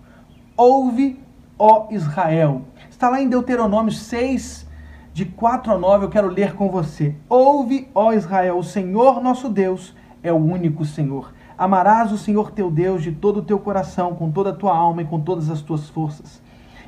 Ouve, 0.54 1.18
ó 1.58 1.86
Israel. 1.90 2.60
Está 2.90 3.08
lá 3.08 3.18
em 3.18 3.30
Deuteronômio 3.30 3.92
6, 3.92 4.68
de 5.14 5.24
4 5.24 5.72
a 5.72 5.78
9, 5.78 6.04
eu 6.04 6.10
quero 6.10 6.28
ler 6.28 6.54
com 6.54 6.68
você. 6.68 7.14
Ouve, 7.30 7.88
ó 7.94 8.12
Israel, 8.12 8.58
o 8.58 8.62
Senhor 8.62 9.22
nosso 9.22 9.48
Deus 9.48 9.96
é 10.22 10.30
o 10.30 10.36
único 10.36 10.84
Senhor. 10.84 11.32
Amarás 11.56 12.12
o 12.12 12.18
Senhor 12.18 12.50
teu 12.50 12.70
Deus 12.70 13.02
de 13.02 13.12
todo 13.12 13.38
o 13.38 13.42
teu 13.42 13.58
coração, 13.58 14.14
com 14.14 14.30
toda 14.30 14.50
a 14.50 14.54
tua 14.54 14.76
alma 14.76 15.02
e 15.02 15.04
com 15.04 15.20
todas 15.20 15.50
as 15.50 15.60
tuas 15.60 15.88
forças. 15.88 16.40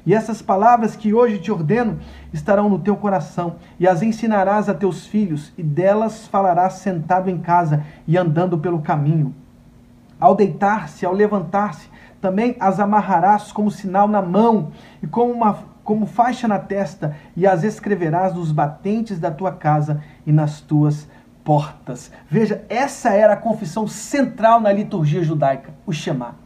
E 0.06 0.12
essas 0.12 0.42
palavras 0.42 0.94
que 0.94 1.14
hoje 1.14 1.38
te 1.38 1.50
ordeno 1.50 1.98
estarão 2.32 2.68
no 2.68 2.78
teu 2.78 2.96
coração, 2.96 3.56
e 3.80 3.88
as 3.88 4.02
ensinarás 4.02 4.68
a 4.68 4.74
teus 4.74 5.06
filhos, 5.06 5.52
e 5.56 5.62
delas 5.62 6.26
falarás 6.26 6.74
sentado 6.74 7.30
em 7.30 7.38
casa 7.38 7.84
e 8.06 8.16
andando 8.18 8.58
pelo 8.58 8.80
caminho. 8.80 9.34
Ao 10.20 10.34
deitar-se, 10.34 11.06
ao 11.06 11.12
levantar-se, 11.12 11.88
também 12.20 12.56
as 12.60 12.80
amarrarás 12.80 13.52
como 13.52 13.70
sinal 13.70 14.08
na 14.08 14.22
mão 14.22 14.72
e 15.02 15.06
como 15.06 15.32
uma 15.32 15.74
como 15.84 16.06
faixa 16.06 16.48
na 16.48 16.58
testa, 16.58 17.14
e 17.36 17.46
as 17.46 17.62
escreverás 17.62 18.34
nos 18.34 18.50
batentes 18.50 19.18
da 19.18 19.30
tua 19.30 19.52
casa 19.52 20.02
e 20.26 20.32
nas 20.32 20.62
tuas 20.62 21.06
portas. 21.44 22.10
Veja, 22.28 22.64
essa 22.68 23.10
era 23.10 23.34
a 23.34 23.36
confissão 23.36 23.86
central 23.86 24.60
na 24.60 24.72
liturgia 24.72 25.22
judaica, 25.22 25.74
o 25.86 25.92
Shema. 25.92 26.36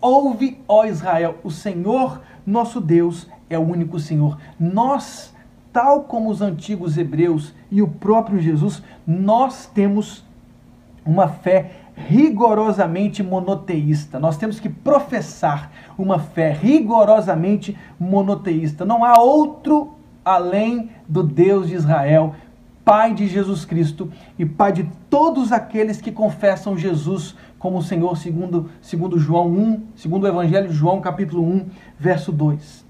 Ouve, 0.00 0.60
ó 0.68 0.84
Israel, 0.84 1.38
o 1.42 1.50
Senhor 1.50 2.20
nosso 2.46 2.80
Deus 2.80 3.28
é 3.48 3.58
o 3.58 3.62
único 3.62 3.98
Senhor. 3.98 4.36
Nós, 4.58 5.32
tal 5.72 6.02
como 6.02 6.28
os 6.28 6.42
antigos 6.42 6.98
hebreus 6.98 7.54
e 7.70 7.80
o 7.80 7.88
próprio 7.88 8.40
Jesus, 8.40 8.82
nós 9.06 9.66
temos 9.66 10.24
uma 11.04 11.28
fé 11.28 11.70
rigorosamente 11.94 13.22
monoteísta. 13.22 14.18
Nós 14.18 14.36
temos 14.36 14.58
que 14.58 14.68
professar 14.68 15.70
uma 15.96 16.18
fé 16.18 16.52
rigorosamente 16.52 17.76
monoteísta. 17.98 18.84
Não 18.84 19.04
há 19.04 19.20
outro 19.20 19.92
além 20.24 20.90
do 21.08 21.22
Deus 21.22 21.68
de 21.68 21.74
Israel, 21.74 22.34
Pai 22.84 23.14
de 23.14 23.28
Jesus 23.28 23.64
Cristo 23.64 24.10
e 24.38 24.44
Pai 24.44 24.72
de 24.72 24.90
todos 25.08 25.52
aqueles 25.52 26.00
que 26.00 26.10
confessam 26.10 26.76
Jesus 26.76 27.36
como 27.58 27.80
Senhor, 27.80 28.16
segundo, 28.16 28.70
segundo 28.80 29.18
João 29.18 29.48
1, 29.48 29.82
segundo 29.94 30.24
o 30.24 30.28
Evangelho 30.28 30.68
de 30.68 30.74
João, 30.74 31.00
capítulo 31.00 31.44
1, 31.44 31.66
verso 31.98 32.32
2. 32.32 32.84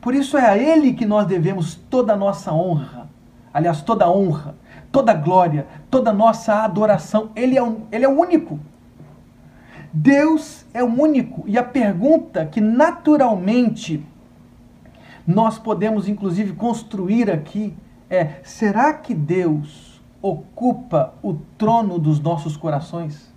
Por 0.00 0.14
isso 0.14 0.38
é 0.38 0.48
a 0.48 0.56
Ele 0.56 0.92
que 0.92 1.04
nós 1.04 1.26
devemos 1.26 1.74
toda 1.74 2.12
a 2.12 2.16
nossa 2.16 2.52
honra, 2.52 3.10
aliás, 3.52 3.82
toda 3.82 4.04
a 4.04 4.10
honra, 4.10 4.54
toda 4.92 5.12
glória, 5.12 5.66
toda 5.90 6.12
nossa 6.12 6.62
adoração. 6.62 7.30
Ele 7.34 7.58
é, 7.58 7.62
um, 7.62 7.82
ele 7.90 8.04
é 8.04 8.08
o 8.08 8.16
único. 8.16 8.60
Deus 9.92 10.64
é 10.72 10.84
o 10.84 10.86
único. 10.86 11.42
E 11.48 11.58
a 11.58 11.64
pergunta 11.64 12.46
que 12.46 12.60
naturalmente 12.60 14.06
nós 15.26 15.58
podemos 15.58 16.06
inclusive 16.08 16.52
construir 16.52 17.28
aqui 17.28 17.74
é: 18.08 18.40
será 18.42 18.92
que 18.92 19.14
Deus 19.14 20.00
ocupa 20.22 21.14
o 21.22 21.34
trono 21.56 21.98
dos 21.98 22.20
nossos 22.20 22.56
corações? 22.56 23.34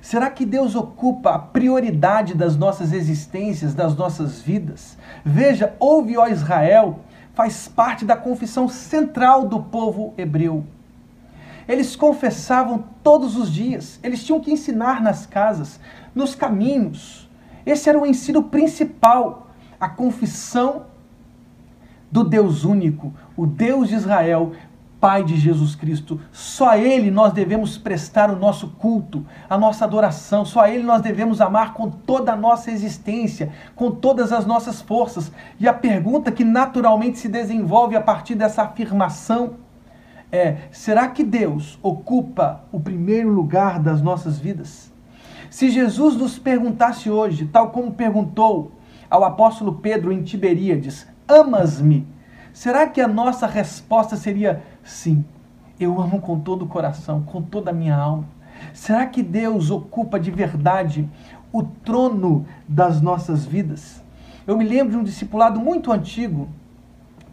Será 0.00 0.28
que 0.30 0.44
Deus 0.44 0.74
ocupa 0.74 1.30
a 1.30 1.38
prioridade 1.38 2.34
das 2.34 2.56
nossas 2.56 2.92
existências, 2.92 3.74
das 3.74 3.96
nossas 3.96 4.40
vidas? 4.40 4.98
Veja, 5.24 5.74
ouve, 5.80 6.18
ó 6.18 6.26
Israel, 6.26 7.00
faz 7.32 7.68
parte 7.68 8.04
da 8.04 8.14
confissão 8.14 8.68
central 8.68 9.48
do 9.48 9.62
povo 9.62 10.12
hebreu. 10.18 10.64
Eles 11.66 11.96
confessavam 11.96 12.84
todos 13.02 13.36
os 13.36 13.50
dias, 13.50 13.98
eles 14.02 14.22
tinham 14.22 14.40
que 14.40 14.52
ensinar 14.52 15.02
nas 15.02 15.24
casas, 15.24 15.80
nos 16.14 16.34
caminhos. 16.34 17.28
Esse 17.64 17.88
era 17.88 17.98
o 17.98 18.04
ensino 18.04 18.42
principal, 18.42 19.46
a 19.80 19.88
confissão 19.88 20.84
do 22.14 22.22
Deus 22.22 22.62
único, 22.64 23.12
o 23.36 23.44
Deus 23.44 23.88
de 23.88 23.96
Israel, 23.96 24.52
Pai 25.00 25.24
de 25.24 25.36
Jesus 25.36 25.74
Cristo. 25.74 26.20
Só 26.30 26.68
a 26.68 26.78
Ele 26.78 27.10
nós 27.10 27.32
devemos 27.32 27.76
prestar 27.76 28.30
o 28.30 28.36
nosso 28.36 28.68
culto, 28.68 29.26
a 29.50 29.58
nossa 29.58 29.84
adoração. 29.84 30.44
Só 30.44 30.60
a 30.60 30.70
Ele 30.70 30.84
nós 30.84 31.02
devemos 31.02 31.40
amar 31.40 31.74
com 31.74 31.90
toda 31.90 32.32
a 32.32 32.36
nossa 32.36 32.70
existência, 32.70 33.50
com 33.74 33.90
todas 33.90 34.30
as 34.30 34.46
nossas 34.46 34.80
forças. 34.80 35.32
E 35.58 35.66
a 35.66 35.74
pergunta 35.74 36.30
que 36.30 36.44
naturalmente 36.44 37.18
se 37.18 37.28
desenvolve 37.28 37.96
a 37.96 38.00
partir 38.00 38.36
dessa 38.36 38.62
afirmação 38.62 39.54
é: 40.30 40.68
será 40.70 41.08
que 41.08 41.24
Deus 41.24 41.80
ocupa 41.82 42.62
o 42.70 42.78
primeiro 42.78 43.28
lugar 43.28 43.80
das 43.80 44.00
nossas 44.00 44.38
vidas? 44.38 44.92
Se 45.50 45.68
Jesus 45.68 46.14
nos 46.14 46.38
perguntasse 46.38 47.10
hoje, 47.10 47.46
tal 47.46 47.70
como 47.70 47.90
perguntou 47.90 48.70
ao 49.10 49.24
apóstolo 49.24 49.80
Pedro 49.82 50.12
em 50.12 50.22
Tiberíades: 50.22 51.12
Amas-me? 51.26 52.06
Será 52.52 52.86
que 52.86 53.00
a 53.00 53.08
nossa 53.08 53.46
resposta 53.46 54.14
seria 54.14 54.62
sim? 54.82 55.24
Eu 55.80 55.98
amo 56.00 56.20
com 56.20 56.38
todo 56.38 56.62
o 56.66 56.68
coração, 56.68 57.22
com 57.22 57.40
toda 57.40 57.70
a 57.70 57.74
minha 57.74 57.96
alma. 57.96 58.28
Será 58.74 59.06
que 59.06 59.22
Deus 59.22 59.70
ocupa 59.70 60.20
de 60.20 60.30
verdade 60.30 61.08
o 61.50 61.62
trono 61.62 62.46
das 62.68 63.00
nossas 63.00 63.46
vidas? 63.46 64.04
Eu 64.46 64.58
me 64.58 64.64
lembro 64.64 64.92
de 64.92 64.98
um 64.98 65.02
discipulado 65.02 65.58
muito 65.58 65.90
antigo 65.90 66.48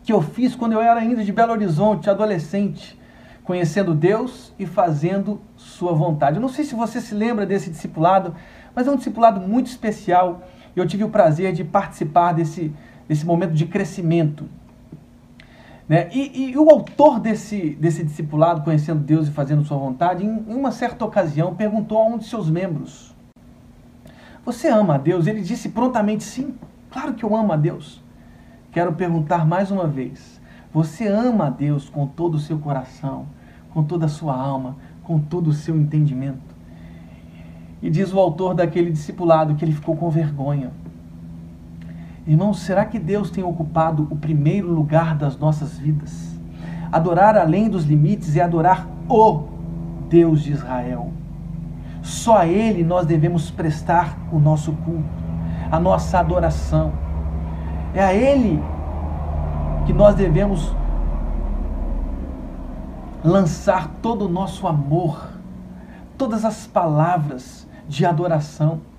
que 0.04 0.14
eu 0.14 0.22
fiz 0.22 0.56
quando 0.56 0.72
eu 0.72 0.82
era 0.82 1.00
ainda 1.00 1.24
de 1.24 1.32
Belo 1.32 1.52
Horizonte, 1.52 2.10
adolescente, 2.10 2.98
conhecendo 3.44 3.94
Deus 3.94 4.54
e 4.58 4.66
fazendo 4.66 5.42
sua 5.58 5.92
vontade. 5.92 6.38
Eu 6.38 6.42
não 6.42 6.50
sei 6.50 6.64
se 6.64 6.74
você 6.74 7.02
se 7.02 7.14
lembra 7.14 7.46
desse 7.46 7.70
discipulado, 7.70 8.34
mas 8.74 8.88
é 8.88 8.92
um 8.92 8.96
discipulado 8.96 9.42
muito 9.42 9.68
especial. 9.68 10.44
Eu 10.76 10.88
tive 10.88 11.04
o 11.04 11.10
prazer 11.10 11.52
de 11.52 11.66
participar 11.66 12.32
desse 12.32 12.74
desse 13.12 13.26
momento 13.26 13.52
de 13.52 13.66
crescimento. 13.66 14.46
Né? 15.86 16.08
E, 16.14 16.52
e, 16.52 16.58
o 16.58 16.70
autor 16.70 17.20
desse, 17.20 17.72
desse 17.72 18.06
discipulado, 18.06 18.62
conhecendo 18.62 19.02
Deus 19.02 19.28
e 19.28 19.32
fazendo 19.32 19.66
sua 19.66 19.76
vontade, 19.78 20.26
em, 20.26 20.46
em 20.48 20.56
uma 20.56 20.72
certa 20.72 21.04
ocasião 21.04 21.54
perguntou 21.54 21.98
a 21.98 22.06
um 22.06 22.18
de 22.18 22.24
seus 22.24 22.50
membros: 22.50 23.14
Você 24.46 24.70
ama 24.70 24.96
a 24.96 24.98
Deus? 24.98 25.28
Ele 25.28 25.42
disse 25.42 25.68
prontamente: 25.68 26.24
Sim, 26.24 26.56
claro 26.90 27.14
que 27.14 27.26
eu 27.26 27.36
amo 27.36 27.52
a 27.52 27.58
Deus. 27.58 28.02
Quero 28.72 28.94
perguntar 28.94 29.46
mais 29.46 29.72
uma 29.72 29.88
vez: 29.88 30.40
Você 30.74 31.06
ama 31.06 31.48
a 31.48 31.50
Deus 31.50 31.90
com 31.90 32.08
todo 32.08 32.36
o 32.36 32.40
seu 32.40 32.60
coração, 32.60 33.26
com 33.74 33.84
toda 33.84 34.06
a 34.06 34.10
sua 34.10 34.34
alma, 34.34 34.78
com 35.04 35.20
todo 35.20 35.50
o 35.50 35.54
seu 35.54 35.76
entendimento? 35.76 36.56
E 37.82 37.90
diz 37.90 38.14
o 38.14 38.20
autor 38.20 38.54
daquele 38.54 38.90
discipulado 38.90 39.56
que 39.56 39.66
ele 39.66 39.74
ficou 39.74 39.98
com 39.98 40.10
vergonha 40.10 40.72
Irmãos, 42.26 42.60
será 42.60 42.86
que 42.86 43.00
Deus 43.00 43.32
tem 43.32 43.44
ocupado 43.44 44.08
o 44.12 44.16
primeiro 44.16 44.72
lugar 44.72 45.16
das 45.16 45.36
nossas 45.38 45.80
vidas? 45.80 46.40
Adorar 46.92 47.36
além 47.36 47.68
dos 47.68 47.84
limites 47.84 48.36
é 48.36 48.42
adorar 48.42 48.88
o 49.10 49.48
Deus 50.08 50.44
de 50.44 50.52
Israel. 50.52 51.12
Só 52.04 52.38
a 52.38 52.48
Ele 52.48 52.84
nós 52.84 53.08
devemos 53.08 53.50
prestar 53.50 54.18
o 54.32 54.40
nosso 54.40 54.72
culto, 54.74 55.04
a 55.72 55.80
nossa 55.80 56.20
adoração. 56.20 56.92
É 57.94 58.04
a 58.04 58.14
Ele 58.14 58.62
que 59.88 59.94
nós 59.94 60.14
devemos 60.14 60.76
lançar 63.24 63.90
todo 64.00 64.26
o 64.26 64.30
nosso 64.30 64.68
amor, 64.68 65.28
todas 66.18 66.46
as 66.46 66.68
palavras 66.68 67.68
de 67.88 68.06
adoração. 68.06 68.91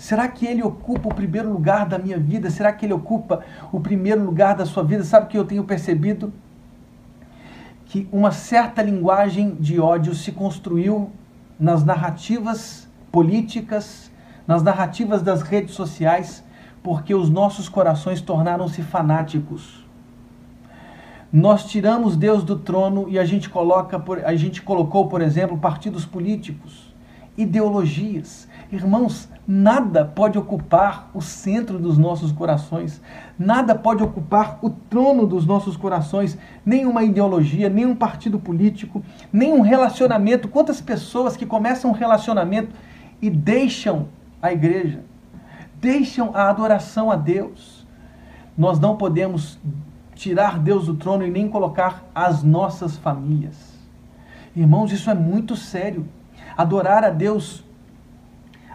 Será 0.00 0.26
que 0.28 0.46
ele 0.46 0.62
ocupa 0.62 1.10
o 1.10 1.14
primeiro 1.14 1.52
lugar 1.52 1.86
da 1.86 1.98
minha 1.98 2.18
vida? 2.18 2.48
Será 2.48 2.72
que 2.72 2.86
ele 2.86 2.94
ocupa 2.94 3.44
o 3.70 3.78
primeiro 3.78 4.24
lugar 4.24 4.56
da 4.56 4.64
sua 4.64 4.82
vida? 4.82 5.04
Sabe 5.04 5.26
o 5.26 5.28
que 5.28 5.36
eu 5.36 5.44
tenho 5.44 5.62
percebido? 5.62 6.32
Que 7.84 8.08
uma 8.10 8.30
certa 8.30 8.82
linguagem 8.82 9.56
de 9.56 9.78
ódio 9.78 10.14
se 10.14 10.32
construiu 10.32 11.10
nas 11.58 11.84
narrativas 11.84 12.88
políticas, 13.12 14.10
nas 14.46 14.62
narrativas 14.62 15.20
das 15.20 15.42
redes 15.42 15.74
sociais, 15.74 16.42
porque 16.82 17.14
os 17.14 17.28
nossos 17.28 17.68
corações 17.68 18.22
tornaram-se 18.22 18.80
fanáticos. 18.80 19.86
Nós 21.30 21.66
tiramos 21.66 22.16
Deus 22.16 22.42
do 22.42 22.58
trono 22.58 23.06
e 23.06 23.18
a 23.18 23.24
gente 23.26 23.50
coloca, 23.50 24.02
a 24.24 24.34
gente 24.34 24.62
colocou, 24.62 25.08
por 25.08 25.20
exemplo, 25.20 25.58
partidos 25.58 26.06
políticos, 26.06 26.89
ideologias. 27.36 28.48
Irmãos, 28.70 29.28
Nada 29.52 30.04
pode 30.04 30.38
ocupar 30.38 31.10
o 31.12 31.20
centro 31.20 31.76
dos 31.76 31.98
nossos 31.98 32.30
corações, 32.30 33.02
nada 33.36 33.74
pode 33.74 34.00
ocupar 34.00 34.60
o 34.62 34.70
trono 34.70 35.26
dos 35.26 35.44
nossos 35.44 35.76
corações, 35.76 36.38
nenhuma 36.64 37.02
ideologia, 37.02 37.68
nenhum 37.68 37.96
partido 37.96 38.38
político, 38.38 39.02
nenhum 39.32 39.60
relacionamento. 39.60 40.46
Quantas 40.46 40.80
pessoas 40.80 41.36
que 41.36 41.44
começam 41.44 41.90
um 41.90 41.94
relacionamento 41.94 42.72
e 43.20 43.28
deixam 43.28 44.06
a 44.40 44.52
igreja, 44.52 45.02
deixam 45.80 46.30
a 46.32 46.48
adoração 46.48 47.10
a 47.10 47.16
Deus. 47.16 47.84
Nós 48.56 48.78
não 48.78 48.96
podemos 48.96 49.58
tirar 50.14 50.60
Deus 50.60 50.86
do 50.86 50.94
trono 50.94 51.26
e 51.26 51.30
nem 51.30 51.48
colocar 51.48 52.04
as 52.14 52.44
nossas 52.44 52.96
famílias. 52.96 53.76
Irmãos, 54.54 54.92
isso 54.92 55.10
é 55.10 55.14
muito 55.14 55.56
sério. 55.56 56.06
Adorar 56.60 57.04
a 57.04 57.08
Deus 57.08 57.64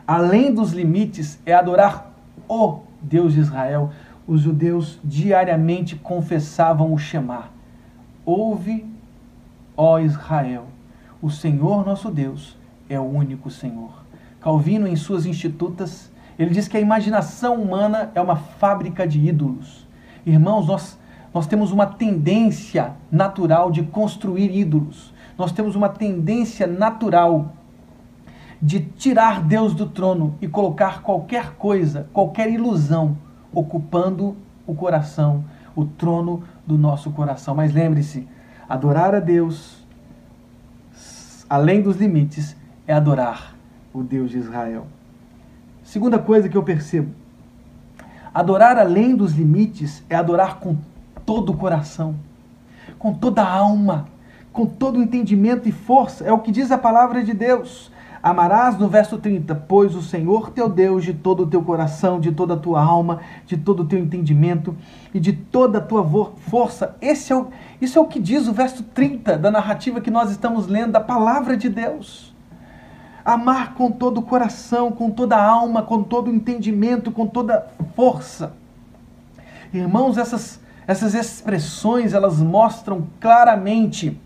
além 0.07 0.51
dos 0.51 0.71
limites, 0.71 1.39
é 1.45 1.53
adorar 1.53 2.13
o 2.47 2.79
Deus 2.99 3.33
de 3.33 3.41
Israel. 3.41 3.91
Os 4.27 4.41
judeus 4.41 4.99
diariamente 5.03 5.95
confessavam 5.95 6.91
o 6.91 6.97
Shema. 6.97 7.49
Ouve, 8.25 8.85
ó 9.77 9.99
Israel, 9.99 10.65
o 11.21 11.29
Senhor 11.29 11.85
nosso 11.85 12.09
Deus 12.09 12.57
é 12.89 12.99
o 12.99 13.03
único 13.03 13.51
Senhor. 13.51 13.91
Calvino, 14.41 14.87
em 14.87 14.95
suas 14.95 15.27
Institutas, 15.27 16.11
ele 16.39 16.51
diz 16.51 16.67
que 16.67 16.77
a 16.77 16.81
imaginação 16.81 17.61
humana 17.61 18.11
é 18.15 18.21
uma 18.21 18.35
fábrica 18.35 19.07
de 19.07 19.19
ídolos. 19.19 19.87
Irmãos, 20.25 20.67
nós, 20.67 20.99
nós 21.31 21.45
temos 21.45 21.71
uma 21.71 21.85
tendência 21.85 22.93
natural 23.11 23.69
de 23.69 23.83
construir 23.83 24.55
ídolos. 24.55 25.13
Nós 25.37 25.51
temos 25.51 25.75
uma 25.75 25.89
tendência 25.89 26.65
natural 26.65 27.53
de 28.61 28.79
tirar 28.79 29.41
Deus 29.41 29.73
do 29.73 29.85
trono 29.85 30.35
e 30.41 30.47
colocar 30.47 31.01
qualquer 31.01 31.51
coisa, 31.55 32.07
qualquer 32.13 32.49
ilusão, 32.49 33.17
ocupando 33.53 34.35
o 34.65 34.73
coração, 34.73 35.43
o 35.75 35.85
trono 35.85 36.43
do 36.65 36.77
nosso 36.77 37.11
coração. 37.11 37.53
Mas 37.55 37.73
lembre-se, 37.73 38.27
adorar 38.67 39.13
a 39.13 39.19
Deus, 39.19 39.85
além 41.49 41.81
dos 41.81 41.97
limites, 41.97 42.55
é 42.87 42.93
adorar 42.93 43.55
o 43.93 44.03
Deus 44.03 44.31
de 44.31 44.37
Israel. 44.37 44.87
Segunda 45.83 46.17
coisa 46.17 46.49
que 46.49 46.57
eu 46.57 46.63
percebo: 46.63 47.11
adorar 48.33 48.77
além 48.77 49.15
dos 49.15 49.33
limites 49.33 50.03
é 50.09 50.15
adorar 50.15 50.59
com 50.59 50.77
todo 51.25 51.51
o 51.51 51.57
coração, 51.57 52.15
com 52.97 53.13
toda 53.13 53.41
a 53.43 53.49
alma, 53.49 54.07
com 54.51 54.65
todo 54.65 54.97
o 54.97 55.03
entendimento 55.03 55.67
e 55.67 55.71
força. 55.71 56.23
É 56.23 56.31
o 56.31 56.39
que 56.39 56.51
diz 56.51 56.71
a 56.71 56.77
palavra 56.77 57.23
de 57.23 57.33
Deus. 57.33 57.91
Amarás 58.25 58.75
no 58.79 58.87
verso 58.87 59.19
30, 59.19 59.53
pois 59.67 59.93
o 59.93 60.01
Senhor 60.01 60.49
teu 60.49 60.67
Deus 60.67 61.03
de 61.03 61.13
todo 61.13 61.43
o 61.43 61.45
teu 61.45 61.61
coração, 61.61 62.19
de 62.19 62.31
toda 62.31 62.55
a 62.55 62.57
tua 62.57 62.81
alma, 62.81 63.19
de 63.45 63.55
todo 63.55 63.83
o 63.83 63.85
teu 63.85 63.99
entendimento 63.99 64.75
e 65.13 65.19
de 65.19 65.31
toda 65.31 65.77
a 65.77 65.81
tua 65.81 66.03
força. 66.49 66.95
Esse 66.99 67.31
é 67.31 67.35
o, 67.35 67.49
isso 67.79 67.99
é 67.99 68.01
o 68.01 68.07
que 68.07 68.19
diz 68.19 68.47
o 68.47 68.51
verso 68.51 68.81
30 68.81 69.37
da 69.37 69.51
narrativa 69.51 70.01
que 70.01 70.09
nós 70.09 70.31
estamos 70.31 70.65
lendo, 70.65 70.93
da 70.93 70.99
palavra 70.99 71.55
de 71.55 71.69
Deus. 71.69 72.33
Amar 73.23 73.75
com 73.75 73.91
todo 73.91 74.17
o 74.17 74.23
coração, 74.23 74.91
com 74.91 75.11
toda 75.11 75.35
a 75.35 75.47
alma, 75.47 75.83
com 75.83 76.01
todo 76.01 76.31
o 76.31 76.33
entendimento, 76.33 77.11
com 77.11 77.27
toda 77.27 77.67
força. 77.95 78.53
Irmãos, 79.71 80.17
essas, 80.17 80.59
essas 80.87 81.13
expressões, 81.13 82.11
elas 82.11 82.41
mostram 82.41 83.05
claramente 83.19 84.19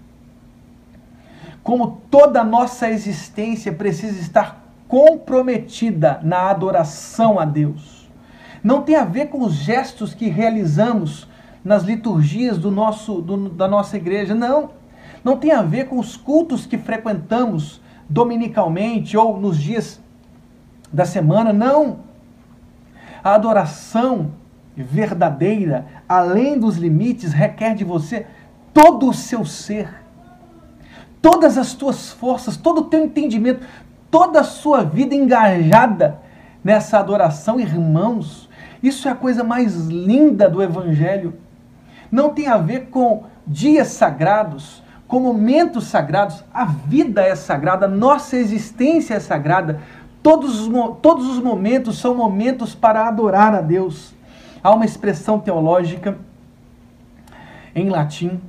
como 1.69 2.01
toda 2.10 2.43
nossa 2.43 2.89
existência 2.89 3.71
precisa 3.71 4.19
estar 4.19 4.73
comprometida 4.88 6.19
na 6.23 6.49
adoração 6.49 7.39
a 7.39 7.45
Deus. 7.45 8.10
Não 8.63 8.82
tem 8.82 8.95
a 8.95 9.05
ver 9.05 9.27
com 9.27 9.43
os 9.43 9.53
gestos 9.53 10.15
que 10.15 10.29
realizamos 10.29 11.27
nas 11.63 11.84
liturgias 11.84 12.58
do 12.58 12.71
nosso, 12.71 13.21
do, 13.21 13.49
da 13.49 13.67
nossa 13.67 13.97
igreja, 13.97 14.34
não. 14.34 14.71
Não 15.23 15.38
tem 15.38 15.51
a 15.51 15.62
ver 15.62 15.86
com 15.86 15.99
os 15.99 16.17
cultos 16.17 16.65
que 16.65 16.75
frequentamos 16.75 17.79
dominicalmente 18.10 19.15
ou 19.15 19.39
nos 19.39 19.55
dias 19.60 20.01
da 20.91 21.05
semana, 21.05 21.53
não. 21.53 21.99
A 23.23 23.36
adoração 23.36 24.32
verdadeira, 24.75 25.86
além 26.10 26.58
dos 26.58 26.77
limites, 26.77 27.32
requer 27.32 27.75
de 27.75 27.84
você 27.84 28.25
todo 28.73 29.08
o 29.08 29.13
seu 29.13 29.45
ser, 29.45 29.99
todas 31.21 31.58
as 31.58 31.73
tuas 31.73 32.12
forças, 32.12 32.58
todo 32.58 32.82
o 32.82 32.86
teu 32.86 33.03
entendimento, 33.03 33.65
toda 34.10 34.41
a 34.41 34.43
sua 34.43 34.84
vida 34.84 35.13
engajada 35.13 36.19
nessa 36.63 36.99
adoração, 36.99 37.60
irmãos. 37.60 38.49
Isso 38.82 39.08
é 39.08 39.12
a 39.12 39.15
coisa 39.15 39.43
mais 39.43 39.88
linda 39.88 40.49
do 40.49 40.63
Evangelho. 40.63 41.34
Não 42.12 42.29
tem 42.29 42.47
a 42.47 42.58
ver 42.58 42.88
com 42.88 43.23
dias 43.45 43.88
sagrados, 43.89 44.82
com 45.08 45.19
momentos 45.19 45.86
sagrados. 45.86 46.43
A 46.53 46.65
vida 46.65 47.21
é 47.21 47.36
sagrada, 47.36 47.88
nossa 47.88 48.38
existência 48.38 49.15
é 49.15 49.19
sagrada. 49.19 49.82
Todos 50.23 50.60
os, 50.60 50.69
todos 51.01 51.27
os 51.27 51.39
momentos 51.39 51.97
são 51.97 52.15
momentos 52.15 52.73
para 52.73 53.08
adorar 53.08 53.53
a 53.53 53.62
Deus. 53.62 54.13
Há 54.63 54.71
uma 54.71 54.86
expressão 54.86 55.39
teológica 55.39 56.17
em 57.75 57.89
latim 57.89 58.39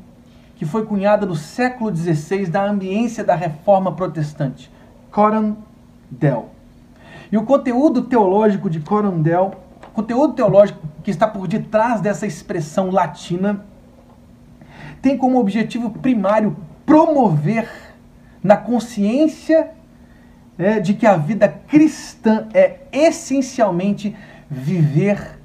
que 0.60 0.66
foi 0.66 0.84
cunhada 0.84 1.24
no 1.24 1.34
século 1.34 1.90
XVI 1.96 2.44
da 2.44 2.62
ambiência 2.62 3.24
da 3.24 3.34
reforma 3.34 3.92
protestante, 3.92 4.70
Coram 5.10 5.56
Del. 6.10 6.50
E 7.32 7.38
o 7.38 7.46
conteúdo 7.46 8.02
teológico 8.02 8.68
de 8.68 8.78
Coram 8.78 9.22
Del, 9.22 9.52
conteúdo 9.94 10.34
teológico 10.34 10.78
que 11.02 11.10
está 11.10 11.26
por 11.26 11.48
detrás 11.48 12.02
dessa 12.02 12.26
expressão 12.26 12.90
latina, 12.90 13.64
tem 15.00 15.16
como 15.16 15.40
objetivo 15.40 15.88
primário 15.88 16.54
promover 16.84 17.66
na 18.42 18.58
consciência 18.58 19.70
é, 20.58 20.78
de 20.78 20.92
que 20.92 21.06
a 21.06 21.16
vida 21.16 21.48
cristã 21.48 22.48
é 22.52 22.80
essencialmente 22.92 24.14
viver 24.50 25.40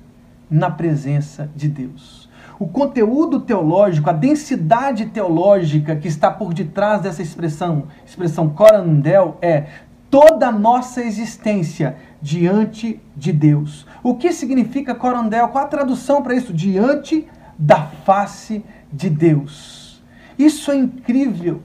na 0.52 0.70
presença 0.70 1.50
de 1.56 1.70
Deus. 1.70 2.25
O 2.58 2.68
conteúdo 2.68 3.42
teológico, 3.42 4.10
a 4.10 4.14
densidade 4.14 5.08
teológica 5.08 5.96
que 5.96 6.08
está 6.08 6.32
por 6.32 6.54
detrás 6.54 7.02
dessa 7.02 7.22
expressão, 7.22 7.84
expressão 8.06 8.50
corandel, 8.50 9.38
é 9.42 9.66
toda 10.10 10.48
a 10.48 10.52
nossa 10.52 11.02
existência 11.04 11.98
diante 12.22 13.02
de 13.16 13.34
Deus. 13.34 13.86
O 14.02 14.16
que 14.16 14.32
significa 14.32 14.96
corandel? 14.96 15.50
Qual 15.50 15.66
a 15.66 15.68
tradução 15.68 16.22
para 16.22 16.36
isso? 16.36 16.54
Diante 16.54 17.28
da 17.58 17.84
face 18.06 18.64
de 18.92 19.10
Deus. 19.10 20.02
Isso 20.40 20.72
é 20.72 20.76
incrível. 20.76 21.62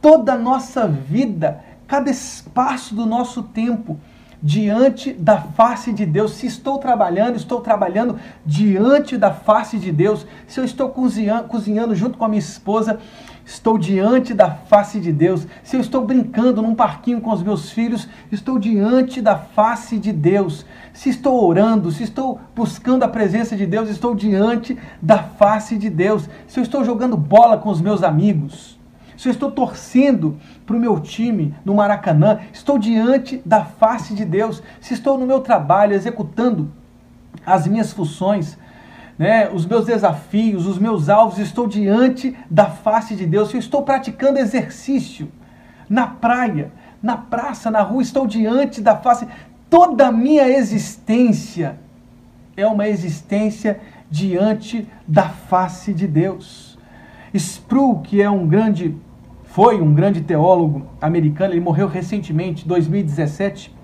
Toda 0.00 0.32
a 0.32 0.38
nossa 0.38 0.88
vida, 0.88 1.60
cada 1.86 2.10
espaço 2.10 2.94
do 2.94 3.06
nosso 3.06 3.44
tempo, 3.44 3.98
diante 4.42 5.12
da 5.12 5.40
face 5.40 5.92
de 5.92 6.04
Deus. 6.04 6.32
Se 6.32 6.46
estou 6.46 6.78
trabalhando, 6.78 7.36
estou 7.36 7.60
trabalhando 7.60 8.18
diante 8.44 9.16
da 9.16 9.30
face 9.30 9.78
de 9.78 9.92
Deus. 9.92 10.26
Se 10.46 10.58
eu 10.58 10.64
estou 10.64 10.88
cozinhando, 10.88 11.48
cozinhando 11.48 11.94
junto 11.94 12.18
com 12.18 12.24
a 12.24 12.28
minha 12.28 12.40
esposa, 12.40 12.98
estou 13.44 13.78
diante 13.78 14.34
da 14.34 14.50
face 14.50 14.98
de 14.98 15.12
Deus. 15.12 15.46
Se 15.62 15.76
eu 15.76 15.80
estou 15.80 16.04
brincando 16.04 16.60
num 16.60 16.74
parquinho 16.74 17.20
com 17.20 17.30
os 17.30 17.42
meus 17.42 17.70
filhos, 17.70 18.08
estou 18.32 18.58
diante 18.58 19.20
da 19.20 19.36
face 19.36 19.98
de 19.98 20.12
Deus. 20.12 20.66
Se 20.92 21.08
estou 21.08 21.46
orando, 21.46 21.92
se 21.92 22.02
estou 22.02 22.40
buscando 22.54 23.04
a 23.04 23.08
presença 23.08 23.56
de 23.56 23.66
Deus, 23.66 23.88
estou 23.88 24.14
diante 24.14 24.76
da 25.00 25.18
face 25.18 25.76
de 25.76 25.88
Deus. 25.88 26.28
Se 26.48 26.58
eu 26.58 26.64
estou 26.64 26.84
jogando 26.84 27.16
bola 27.16 27.56
com 27.56 27.70
os 27.70 27.80
meus 27.80 28.02
amigos, 28.02 28.81
se 29.16 29.28
eu 29.28 29.32
estou 29.32 29.50
torcendo 29.50 30.38
para 30.66 30.76
o 30.76 30.80
meu 30.80 30.98
time 31.00 31.54
no 31.64 31.74
Maracanã, 31.74 32.40
estou 32.52 32.78
diante 32.78 33.40
da 33.44 33.64
face 33.64 34.14
de 34.14 34.24
Deus. 34.24 34.62
Se 34.80 34.94
estou 34.94 35.18
no 35.18 35.26
meu 35.26 35.40
trabalho 35.40 35.94
executando 35.94 36.70
as 37.44 37.66
minhas 37.66 37.92
funções, 37.92 38.58
né, 39.18 39.48
os 39.50 39.66
meus 39.66 39.86
desafios, 39.86 40.66
os 40.66 40.78
meus 40.78 41.08
alvos, 41.08 41.38
estou 41.38 41.66
diante 41.66 42.36
da 42.50 42.66
face 42.66 43.14
de 43.14 43.26
Deus. 43.26 43.50
Se 43.50 43.56
eu 43.56 43.60
estou 43.60 43.82
praticando 43.82 44.38
exercício 44.38 45.30
na 45.88 46.06
praia, 46.06 46.72
na 47.02 47.16
praça, 47.16 47.70
na 47.70 47.82
rua, 47.82 48.02
estou 48.02 48.26
diante 48.26 48.80
da 48.80 48.96
face. 48.96 49.26
Toda 49.68 50.08
a 50.08 50.12
minha 50.12 50.48
existência 50.48 51.78
é 52.56 52.66
uma 52.66 52.88
existência 52.88 53.80
diante 54.10 54.86
da 55.06 55.28
face 55.28 55.92
de 55.92 56.06
Deus. 56.06 56.71
Sproul, 57.34 58.00
que 58.00 58.20
é 58.20 58.30
um 58.30 58.46
grande 58.46 58.94
foi 59.52 59.82
um 59.82 59.92
grande 59.92 60.22
teólogo 60.22 60.86
americano, 60.98 61.52
ele 61.52 61.60
morreu 61.60 61.86
recentemente, 61.86 62.66
2017. 62.66 63.74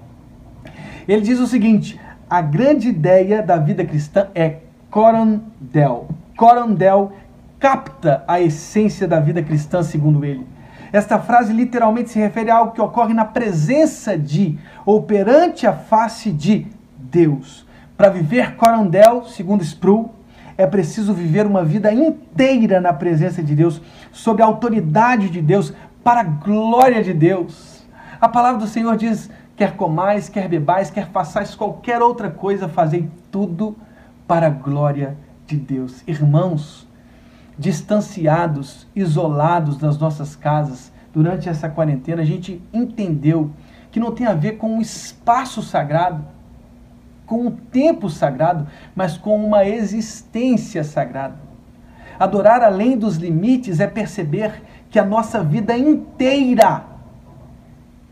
Ele 1.06 1.20
diz 1.20 1.38
o 1.40 1.46
seguinte: 1.46 2.00
a 2.28 2.40
grande 2.40 2.88
ideia 2.88 3.42
da 3.42 3.58
vida 3.58 3.84
cristã 3.84 4.28
é 4.34 4.60
corandel. 4.90 6.08
Corandel 6.36 7.12
capta 7.58 8.24
a 8.26 8.40
essência 8.40 9.06
da 9.06 9.20
vida 9.20 9.42
cristã, 9.42 9.82
segundo 9.82 10.24
ele. 10.24 10.46
Esta 10.90 11.18
frase 11.18 11.52
literalmente 11.52 12.08
se 12.08 12.18
refere 12.18 12.50
a 12.50 12.56
algo 12.56 12.72
que 12.72 12.80
ocorre 12.80 13.12
na 13.12 13.26
presença 13.26 14.16
de 14.16 14.58
ou 14.86 15.02
perante 15.02 15.66
a 15.66 15.72
face 15.74 16.30
de 16.30 16.66
Deus. 16.96 17.66
Para 17.94 18.08
viver 18.08 18.56
corandel, 18.56 19.24
segundo 19.26 19.62
Sproul, 19.62 20.10
é 20.58 20.66
preciso 20.66 21.14
viver 21.14 21.46
uma 21.46 21.64
vida 21.64 21.92
inteira 21.92 22.80
na 22.80 22.92
presença 22.92 23.40
de 23.40 23.54
Deus, 23.54 23.80
sob 24.10 24.42
a 24.42 24.46
autoridade 24.46 25.30
de 25.30 25.40
Deus, 25.40 25.72
para 26.02 26.20
a 26.20 26.24
glória 26.24 27.02
de 27.02 27.14
Deus. 27.14 27.86
A 28.20 28.28
palavra 28.28 28.58
do 28.58 28.66
Senhor 28.66 28.96
diz: 28.96 29.30
quer 29.56 29.76
comais, 29.76 30.28
quer 30.28 30.48
bebais, 30.48 30.90
quer 30.90 31.08
façais 31.10 31.54
qualquer 31.54 32.02
outra 32.02 32.28
coisa, 32.28 32.68
fazei 32.68 33.08
tudo 33.30 33.76
para 34.26 34.48
a 34.48 34.50
glória 34.50 35.16
de 35.46 35.56
Deus. 35.56 36.02
Irmãos, 36.08 36.88
distanciados, 37.56 38.88
isolados 38.96 39.76
das 39.76 39.96
nossas 39.96 40.34
casas, 40.34 40.92
durante 41.14 41.48
essa 41.48 41.68
quarentena, 41.68 42.22
a 42.22 42.24
gente 42.24 42.60
entendeu 42.72 43.52
que 43.92 44.00
não 44.00 44.12
tem 44.12 44.26
a 44.26 44.34
ver 44.34 44.52
com 44.52 44.74
um 44.74 44.80
espaço 44.80 45.62
sagrado, 45.62 46.24
com 47.28 47.46
um 47.46 47.50
tempo 47.50 48.08
sagrado, 48.08 48.66
mas 48.96 49.18
com 49.18 49.36
uma 49.36 49.64
existência 49.66 50.82
sagrada. 50.82 51.36
Adorar 52.18 52.62
além 52.62 52.98
dos 52.98 53.16
limites 53.16 53.78
é 53.78 53.86
perceber 53.86 54.62
que 54.90 54.98
a 54.98 55.04
nossa 55.04 55.44
vida 55.44 55.76
inteira 55.76 56.84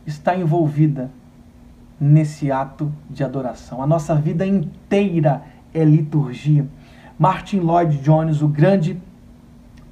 está 0.06 0.36
envolvida 0.36 1.10
nesse 1.98 2.52
ato 2.52 2.92
de 3.08 3.24
adoração. 3.24 3.82
A 3.82 3.86
nossa 3.86 4.14
vida 4.14 4.46
inteira 4.46 5.42
é 5.72 5.82
liturgia. 5.82 6.66
Martin 7.18 7.60
Lloyd 7.60 7.96
Jones, 8.02 8.42
o 8.42 8.48
grande 8.48 9.00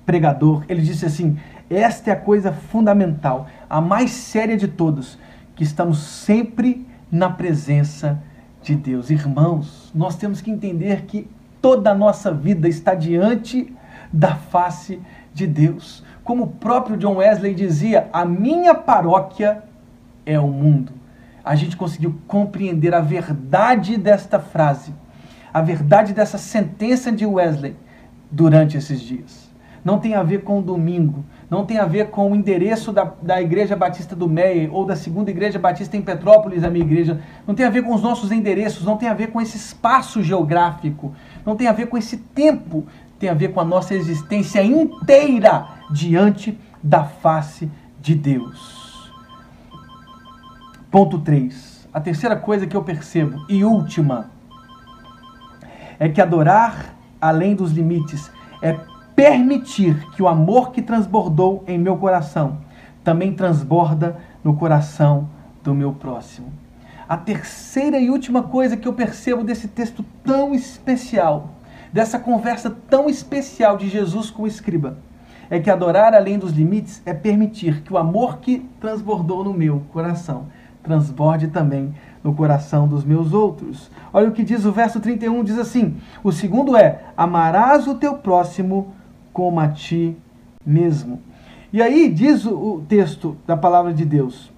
pregador, 0.04 0.64
ele 0.68 0.82
disse 0.82 1.06
assim: 1.06 1.38
Esta 1.70 2.10
é 2.10 2.12
a 2.12 2.20
coisa 2.20 2.52
fundamental, 2.52 3.48
a 3.70 3.80
mais 3.80 4.10
séria 4.10 4.56
de 4.56 4.68
todos, 4.68 5.18
que 5.56 5.64
estamos 5.64 5.98
sempre 5.98 6.86
na 7.10 7.30
presença 7.30 8.22
de 8.22 8.33
de 8.64 8.74
Deus. 8.74 9.10
Irmãos, 9.10 9.92
nós 9.94 10.16
temos 10.16 10.40
que 10.40 10.50
entender 10.50 11.02
que 11.02 11.28
toda 11.60 11.90
a 11.90 11.94
nossa 11.94 12.32
vida 12.32 12.66
está 12.68 12.94
diante 12.94 13.72
da 14.12 14.34
face 14.34 15.00
de 15.32 15.46
Deus. 15.46 16.02
Como 16.24 16.44
o 16.44 16.48
próprio 16.48 16.96
John 16.96 17.16
Wesley 17.16 17.54
dizia, 17.54 18.08
a 18.12 18.24
minha 18.24 18.74
paróquia 18.74 19.62
é 20.24 20.38
o 20.38 20.48
mundo. 20.48 20.92
A 21.44 21.54
gente 21.54 21.76
conseguiu 21.76 22.18
compreender 22.26 22.94
a 22.94 23.00
verdade 23.00 23.98
desta 23.98 24.40
frase, 24.40 24.94
a 25.52 25.60
verdade 25.60 26.14
dessa 26.14 26.38
sentença 26.38 27.12
de 27.12 27.26
Wesley 27.26 27.76
durante 28.30 28.78
esses 28.78 29.00
dias. 29.00 29.50
Não 29.84 29.98
tem 29.98 30.14
a 30.14 30.22
ver 30.22 30.42
com 30.42 30.58
o 30.58 30.62
domingo, 30.62 31.24
não 31.50 31.66
tem 31.66 31.78
a 31.78 31.84
ver 31.84 32.08
com 32.08 32.32
o 32.32 32.34
endereço 32.34 32.90
da, 32.90 33.12
da 33.20 33.42
Igreja 33.42 33.76
Batista 33.76 34.16
do 34.16 34.26
Meia 34.26 34.70
ou 34.72 34.86
da 34.86 34.96
Segunda 34.96 35.30
Igreja 35.30 35.58
Batista 35.58 35.94
em 35.94 36.00
Petrópolis, 36.00 36.64
a 36.64 36.70
minha 36.70 36.84
igreja. 36.84 37.20
Não 37.46 37.54
tem 37.54 37.66
a 37.66 37.70
ver 37.70 37.82
com 37.82 37.94
os 37.94 38.00
nossos 38.00 38.32
endereços, 38.32 38.84
não 38.84 38.96
tem 38.96 39.10
a 39.10 39.14
ver 39.14 39.26
com 39.26 39.40
esse 39.42 39.58
espaço 39.58 40.22
geográfico, 40.22 41.14
não 41.44 41.54
tem 41.54 41.68
a 41.68 41.72
ver 41.72 41.86
com 41.86 41.98
esse 41.98 42.16
tempo, 42.16 42.86
tem 43.18 43.28
a 43.28 43.34
ver 43.34 43.52
com 43.52 43.60
a 43.60 43.64
nossa 43.64 43.94
existência 43.94 44.62
inteira 44.62 45.66
diante 45.90 46.58
da 46.82 47.04
face 47.04 47.70
de 48.00 48.14
Deus. 48.14 49.12
Ponto 50.90 51.18
3. 51.18 51.88
A 51.92 52.00
terceira 52.00 52.36
coisa 52.36 52.66
que 52.66 52.76
eu 52.76 52.82
percebo, 52.82 53.44
e 53.48 53.64
última, 53.64 54.30
é 55.98 56.08
que 56.08 56.20
adorar 56.20 56.94
além 57.20 57.54
dos 57.54 57.72
limites 57.72 58.30
é 58.62 58.78
permitir 59.14 60.10
que 60.12 60.22
o 60.22 60.28
amor 60.28 60.72
que 60.72 60.82
transbordou 60.82 61.62
em 61.66 61.78
meu 61.78 61.96
coração 61.96 62.58
também 63.02 63.34
transborda 63.34 64.16
no 64.42 64.56
coração 64.56 65.28
do 65.62 65.74
meu 65.74 65.92
próximo. 65.92 66.52
A 67.08 67.16
terceira 67.16 67.98
e 67.98 68.10
última 68.10 68.42
coisa 68.42 68.76
que 68.76 68.88
eu 68.88 68.92
percebo 68.92 69.44
desse 69.44 69.68
texto 69.68 70.04
tão 70.24 70.54
especial, 70.54 71.50
dessa 71.92 72.18
conversa 72.18 72.74
tão 72.88 73.08
especial 73.08 73.76
de 73.76 73.88
Jesus 73.88 74.30
com 74.30 74.44
o 74.44 74.46
escriba, 74.46 74.98
é 75.50 75.60
que 75.60 75.70
adorar 75.70 76.14
além 76.14 76.38
dos 76.38 76.52
limites 76.52 77.02
é 77.04 77.12
permitir 77.12 77.82
que 77.82 77.92
o 77.92 77.98
amor 77.98 78.38
que 78.38 78.66
transbordou 78.80 79.44
no 79.44 79.52
meu 79.52 79.82
coração 79.92 80.46
transborde 80.82 81.48
também 81.48 81.94
no 82.22 82.34
coração 82.34 82.86
dos 82.86 83.04
meus 83.04 83.32
outros. 83.32 83.90
Olha 84.12 84.28
o 84.28 84.32
que 84.32 84.44
diz 84.44 84.64
o 84.64 84.72
verso 84.72 85.00
31, 85.00 85.42
diz 85.42 85.58
assim: 85.58 85.96
O 86.22 86.30
segundo 86.30 86.76
é: 86.76 87.02
amarás 87.16 87.88
o 87.88 87.94
teu 87.94 88.14
próximo 88.14 88.94
como 89.34 89.60
a 89.60 89.68
ti 89.68 90.16
mesmo. 90.64 91.20
E 91.72 91.82
aí 91.82 92.08
diz 92.08 92.46
o 92.46 92.82
texto 92.88 93.36
da 93.46 93.56
palavra 93.56 93.92
de 93.92 94.04
Deus, 94.04 94.50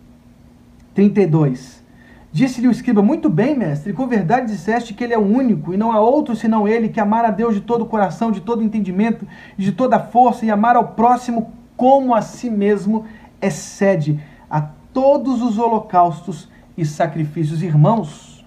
32. 0.94 1.82
Disse-lhe 2.30 2.68
o 2.68 2.70
escriba: 2.70 3.02
Muito 3.02 3.30
bem, 3.30 3.56
mestre, 3.56 3.94
com 3.94 4.06
verdade 4.06 4.52
disseste 4.52 4.92
que 4.92 5.02
ele 5.02 5.14
é 5.14 5.18
o 5.18 5.26
único 5.26 5.72
e 5.72 5.76
não 5.78 5.90
há 5.90 5.98
outro 5.98 6.36
senão 6.36 6.68
ele, 6.68 6.90
que 6.90 7.00
amar 7.00 7.24
a 7.24 7.30
Deus 7.30 7.54
de 7.54 7.62
todo 7.62 7.82
o 7.82 7.86
coração, 7.86 8.30
de 8.30 8.42
todo 8.42 8.60
o 8.60 8.62
entendimento, 8.62 9.26
de 9.56 9.72
toda 9.72 9.96
a 9.96 10.00
força 10.00 10.44
e 10.44 10.50
amar 10.50 10.76
ao 10.76 10.88
próximo 10.88 11.50
como 11.74 12.14
a 12.14 12.20
si 12.20 12.50
mesmo 12.50 13.06
excede 13.40 14.20
a 14.50 14.60
todos 14.92 15.40
os 15.40 15.58
holocaustos 15.58 16.48
e 16.76 16.84
sacrifícios. 16.84 17.62
Irmãos, 17.62 18.44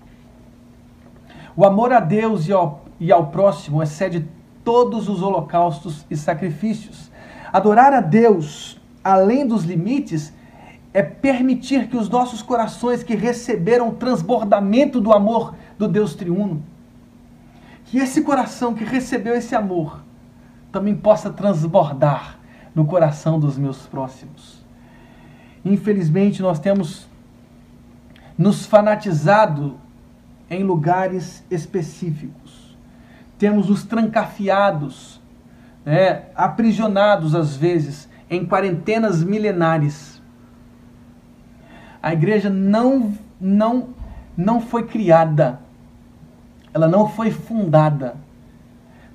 o 1.55 1.65
amor 1.65 1.91
a 1.91 1.99
Deus 1.99 2.47
e 2.47 2.53
ao, 2.53 2.85
e 2.99 3.11
ao 3.11 3.27
próximo 3.27 3.81
excede 3.81 4.27
todos 4.69 5.09
os 5.09 5.23
holocaustos 5.23 6.05
e 6.11 6.15
sacrifícios. 6.15 7.09
Adorar 7.51 7.91
a 7.91 8.01
Deus 8.01 8.79
além 9.03 9.47
dos 9.47 9.63
limites 9.63 10.31
é 10.93 11.01
permitir 11.01 11.87
que 11.87 11.97
os 11.97 12.07
nossos 12.07 12.43
corações 12.43 13.01
que 13.01 13.15
receberam 13.15 13.89
o 13.89 13.93
transbordamento 13.93 15.01
do 15.01 15.11
amor 15.11 15.55
do 15.75 15.87
Deus 15.87 16.13
triuno, 16.13 16.61
que 17.85 17.97
esse 17.97 18.21
coração 18.21 18.75
que 18.75 18.83
recebeu 18.83 19.33
esse 19.33 19.55
amor 19.55 20.03
também 20.71 20.95
possa 20.95 21.31
transbordar 21.31 22.37
no 22.75 22.85
coração 22.85 23.39
dos 23.39 23.57
meus 23.57 23.87
próximos. 23.87 24.63
Infelizmente, 25.65 26.43
nós 26.43 26.59
temos 26.59 27.07
nos 28.37 28.67
fanatizado 28.67 29.79
em 30.47 30.63
lugares 30.63 31.43
específicos. 31.49 32.48
Temos 33.39 33.71
os 33.71 33.83
trancafiados, 33.83 35.19
né, 35.83 36.25
aprisionados 36.35 37.33
às 37.33 37.55
vezes 37.55 38.07
em 38.29 38.45
quarentenas 38.45 39.23
milenares 39.23 40.19
a 42.01 42.13
igreja 42.13 42.49
não, 42.49 43.13
não, 43.39 43.89
não 44.35 44.61
foi 44.61 44.85
criada, 44.85 45.59
ela 46.73 46.87
não 46.87 47.09
foi 47.09 47.29
fundada 47.29 48.15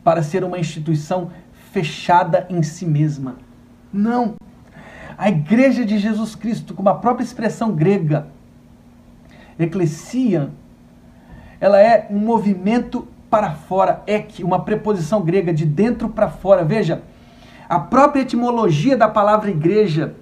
para 0.03 0.23
ser 0.23 0.45
uma 0.45 0.59
instituição 0.59 1.31
fechada 1.73 2.47
em 2.51 2.63
si 2.63 2.85
mesma. 2.85 3.37
Não. 3.93 4.35
A 5.17 5.29
igreja 5.29 5.85
de 5.85 5.99
Jesus 5.99 6.35
Cristo, 6.35 6.75
como 6.75 6.89
a 6.89 6.95
própria 6.95 7.25
expressão 7.25 7.73
grega, 7.73 8.27
eclesia, 9.59 10.51
ela 11.61 11.81
é 11.81 12.07
um 12.11 12.19
movimento 12.19 13.09
para 13.35 13.51
fora, 13.51 14.01
ek, 14.07 14.45
uma 14.45 14.61
preposição 14.61 15.21
grega 15.21 15.53
de 15.53 15.67
dentro 15.67 16.09
para 16.09 16.29
fora. 16.29 16.65
Veja, 16.65 17.03
a 17.69 17.81
própria 17.81 18.23
etimologia 18.23 18.97
da 18.97 19.09
palavra 19.09 19.51
igreja 19.51 20.15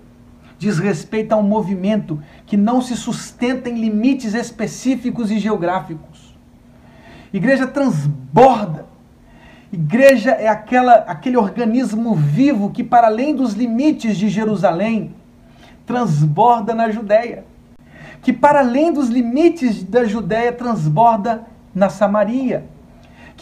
diz 0.59 0.79
respeito 0.79 1.35
a 1.35 1.37
um 1.37 1.43
movimento 1.43 2.23
que 2.47 2.57
não 2.57 2.81
se 2.81 2.97
sustenta 2.97 3.69
em 3.69 3.79
limites 3.79 4.33
específicos 4.33 5.31
e 5.31 5.39
geográficos. 5.39 6.35
Igreja 7.35 7.67
transborda. 7.67 8.87
Igreja 9.71 10.31
é 10.31 10.49
aquela, 10.49 10.95
aquele 10.95 11.37
organismo 11.37 12.15
vivo 12.15 12.71
que, 12.71 12.83
para 12.83 13.09
além 13.09 13.37
dos 13.37 13.53
limites 13.53 14.17
de 14.17 14.31
Jerusalém, 14.31 15.15
transborda 15.85 16.75
na 16.75 16.91
Judéia. 16.91 17.45
Que, 18.23 18.33
para 18.33 18.61
além 18.61 18.91
dos 18.91 19.11
limites 19.11 19.83
da 19.83 20.03
Judéia, 20.07 20.51
transborda 20.51 21.43
na 21.75 21.91
Samaria. 21.91 22.72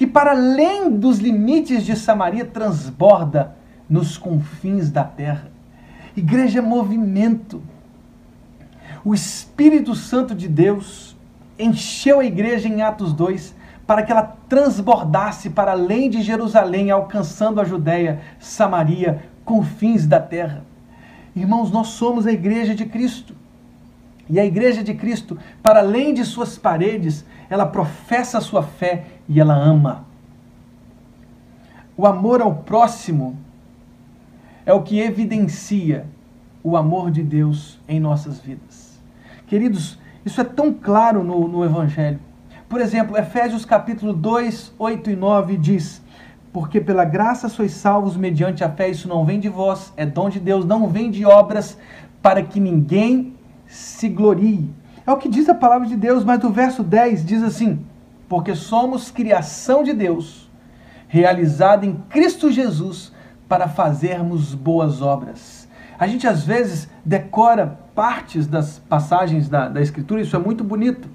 Que, 0.00 0.06
para 0.06 0.30
além 0.30 0.96
dos 0.96 1.18
limites 1.18 1.84
de 1.84 1.94
Samaria, 1.94 2.46
transborda 2.46 3.54
nos 3.86 4.16
confins 4.16 4.90
da 4.90 5.04
terra. 5.04 5.50
Igreja 6.16 6.60
é 6.60 6.62
movimento. 6.62 7.62
O 9.04 9.12
Espírito 9.12 9.94
Santo 9.94 10.34
de 10.34 10.48
Deus 10.48 11.14
encheu 11.58 12.20
a 12.20 12.24
igreja 12.24 12.66
em 12.66 12.80
Atos 12.80 13.12
2 13.12 13.54
para 13.86 14.02
que 14.02 14.10
ela 14.10 14.38
transbordasse 14.48 15.50
para 15.50 15.72
além 15.72 16.08
de 16.08 16.22
Jerusalém, 16.22 16.90
alcançando 16.90 17.60
a 17.60 17.64
Judéia, 17.64 18.22
Samaria, 18.38 19.24
confins 19.44 20.06
da 20.06 20.18
terra. 20.18 20.64
Irmãos, 21.36 21.70
nós 21.70 21.88
somos 21.88 22.26
a 22.26 22.32
igreja 22.32 22.74
de 22.74 22.86
Cristo. 22.86 23.36
E 24.30 24.40
a 24.40 24.46
igreja 24.46 24.82
de 24.82 24.94
Cristo, 24.94 25.36
para 25.62 25.80
além 25.80 26.14
de 26.14 26.24
suas 26.24 26.56
paredes, 26.56 27.22
ela 27.50 27.66
professa 27.66 28.38
a 28.38 28.40
sua 28.40 28.62
fé 28.62 29.19
e 29.30 29.38
ela 29.40 29.54
ama. 29.54 30.04
O 31.96 32.04
amor 32.04 32.42
ao 32.42 32.52
próximo 32.52 33.38
é 34.66 34.72
o 34.72 34.82
que 34.82 34.98
evidencia 34.98 36.04
o 36.64 36.76
amor 36.76 37.12
de 37.12 37.22
Deus 37.22 37.78
em 37.88 38.00
nossas 38.00 38.40
vidas. 38.40 39.00
Queridos, 39.46 39.98
isso 40.26 40.40
é 40.40 40.44
tão 40.44 40.72
claro 40.72 41.22
no, 41.22 41.46
no 41.46 41.64
Evangelho. 41.64 42.18
Por 42.68 42.80
exemplo, 42.80 43.16
Efésios 43.16 43.64
capítulo 43.64 44.12
2, 44.12 44.74
8 44.76 45.10
e 45.10 45.16
9 45.16 45.56
diz: 45.56 46.02
Porque 46.52 46.80
pela 46.80 47.04
graça 47.04 47.48
sois 47.48 47.70
salvos 47.70 48.16
mediante 48.16 48.64
a 48.64 48.68
fé, 48.68 48.88
isso 48.88 49.08
não 49.08 49.24
vem 49.24 49.38
de 49.38 49.48
vós, 49.48 49.92
é 49.96 50.04
dom 50.04 50.28
de 50.28 50.40
Deus, 50.40 50.64
não 50.64 50.88
vem 50.88 51.08
de 51.08 51.24
obras, 51.24 51.78
para 52.20 52.42
que 52.42 52.58
ninguém 52.58 53.32
se 53.68 54.08
glorie. 54.08 54.68
É 55.06 55.12
o 55.12 55.16
que 55.16 55.28
diz 55.28 55.48
a 55.48 55.54
palavra 55.54 55.86
de 55.86 55.96
Deus, 55.96 56.24
mas 56.24 56.42
o 56.42 56.50
verso 56.50 56.82
10 56.82 57.24
diz 57.24 57.42
assim: 57.44 57.84
Porque 58.30 58.54
somos 58.54 59.10
criação 59.10 59.82
de 59.82 59.92
Deus, 59.92 60.48
realizada 61.08 61.84
em 61.84 61.96
Cristo 62.08 62.48
Jesus 62.48 63.12
para 63.48 63.66
fazermos 63.66 64.54
boas 64.54 65.02
obras. 65.02 65.68
A 65.98 66.06
gente 66.06 66.28
às 66.28 66.44
vezes 66.44 66.88
decora 67.04 67.80
partes 67.92 68.46
das 68.46 68.78
passagens 68.78 69.48
da, 69.48 69.68
da 69.68 69.82
Escritura, 69.82 70.20
isso 70.20 70.36
é 70.36 70.38
muito 70.38 70.62
bonito. 70.62 71.08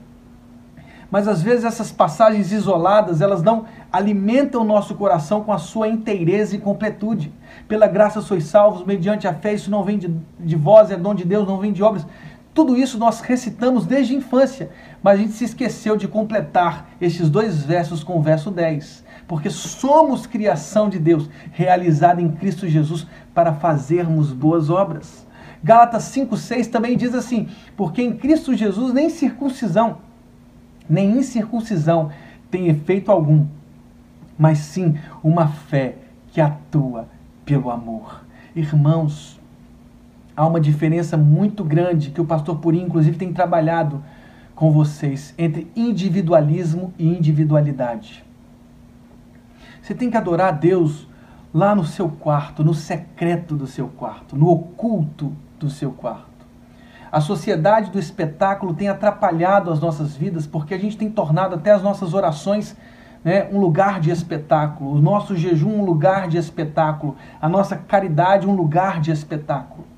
Mas 1.10 1.30
às 1.30 1.42
vezes 1.42 1.64
essas 1.64 1.90
passagens 1.90 2.52
isoladas, 2.52 3.22
elas 3.22 3.42
não 3.42 3.64
alimentam 3.94 4.60
o 4.60 4.66
nosso 4.66 4.94
coração 4.96 5.42
com 5.42 5.54
a 5.54 5.58
sua 5.58 5.88
inteireza 5.88 6.54
e 6.54 6.60
completude. 6.60 7.32
Pela 7.66 7.88
graça 7.88 8.20
sois 8.20 8.44
salvos, 8.44 8.86
mediante 8.86 9.26
a 9.26 9.34
fé, 9.34 9.54
isso 9.54 9.72
não 9.72 9.86
vem 9.86 9.98
de, 9.98 10.14
de 10.38 10.56
vós, 10.58 10.92
é 10.92 10.98
dom 10.98 11.16
de 11.16 11.24
Deus, 11.24 11.48
não 11.48 11.60
vem 11.60 11.72
de 11.72 11.82
obras. 11.82 12.06
Tudo 12.56 12.76
isso 12.76 12.98
nós 12.98 13.22
recitamos 13.22 13.86
desde 13.86 14.16
a 14.16 14.18
infância, 14.18 14.72
mas 15.04 15.20
a 15.20 15.22
gente 15.22 15.34
se 15.34 15.44
esqueceu 15.44 15.96
de 15.96 16.08
completar 16.08 16.90
esses 17.00 17.30
dois 17.30 17.62
versos 17.62 18.04
com 18.04 18.18
o 18.18 18.22
verso 18.22 18.50
10 18.50 19.06
porque 19.28 19.50
somos 19.50 20.28
criação 20.28 20.90
de 20.90 21.00
Deus, 21.00 21.30
realizada 21.52 22.22
em 22.22 22.32
Cristo 22.32 22.68
Jesus 22.68 23.08
para 23.34 23.54
fazermos 23.54 24.32
boas 24.32 24.70
obras. 24.70 25.26
Gálatas 25.64 26.04
5:6 26.04 26.68
também 26.68 26.96
diz 26.96 27.14
assim: 27.16 27.48
porque 27.76 28.02
em 28.02 28.16
Cristo 28.16 28.54
Jesus 28.54 28.94
nem 28.94 29.10
circuncisão, 29.10 29.98
nem 30.88 31.18
incircuncisão 31.18 32.12
tem 32.52 32.68
efeito 32.68 33.12
algum, 33.12 33.48
mas 34.38 34.60
sim 34.60 34.98
uma 35.24 35.48
fé 35.48 35.96
que 36.32 36.40
atua 36.40 37.08
pelo 37.44 37.72
amor. 37.72 38.24
Irmãos, 38.56 39.40
há 40.36 40.46
uma 40.46 40.60
diferença 40.60 41.16
muito 41.16 41.64
grande 41.64 42.12
que 42.12 42.22
o 42.22 42.26
pastor 42.26 42.58
Purim, 42.58 42.84
inclusive, 42.84 43.18
tem 43.18 43.32
trabalhado 43.32 44.04
com 44.54 44.72
vocês 44.72 45.34
entre 45.38 45.72
individualismo 45.76 46.94
e 46.98 47.08
individualidade. 47.08 48.24
Você 49.82 49.94
tem 49.94 50.10
que 50.10 50.18
adorar 50.18 50.48
a 50.48 50.52
Deus 50.52 51.08
lá 51.54 51.76
no 51.76 51.86
seu 51.86 52.10
quarto, 52.10 52.64
no 52.64 52.74
secreto 52.74 53.56
do 53.56 53.68
seu 53.68 53.88
quarto, 53.88 54.36
no 54.36 54.50
oculto 54.50 55.32
do 55.60 55.70
seu 55.70 55.92
quarto. 55.92 56.36
A 57.12 57.22
sociedade 57.22 57.92
do 57.92 58.00
espetáculo 58.00 58.74
tem 58.74 58.90
atrapalhado 58.90 59.72
as 59.72 59.80
nossas 59.80 60.16
vidas 60.16 60.46
porque 60.46 60.74
a 60.74 60.78
gente 60.78 60.98
tem 60.98 61.10
tornado 61.10 61.56
até 61.56 61.72
as 61.72 61.82
nossas 61.82 62.14
orações 62.14 62.76
né, 63.24 63.48
um 63.52 63.60
lugar 63.60 64.00
de 64.00 64.12
espetáculo, 64.12 64.94
o 64.94 65.02
nosso 65.02 65.36
jejum 65.36 65.80
um 65.80 65.86
lugar 65.86 66.28
de 66.28 66.38
espetáculo, 66.38 67.16
a 67.42 67.48
nossa 67.48 67.76
caridade 67.76 68.46
um 68.46 68.54
lugar 68.54 69.00
de 69.00 69.12
espetáculo. 69.12 69.95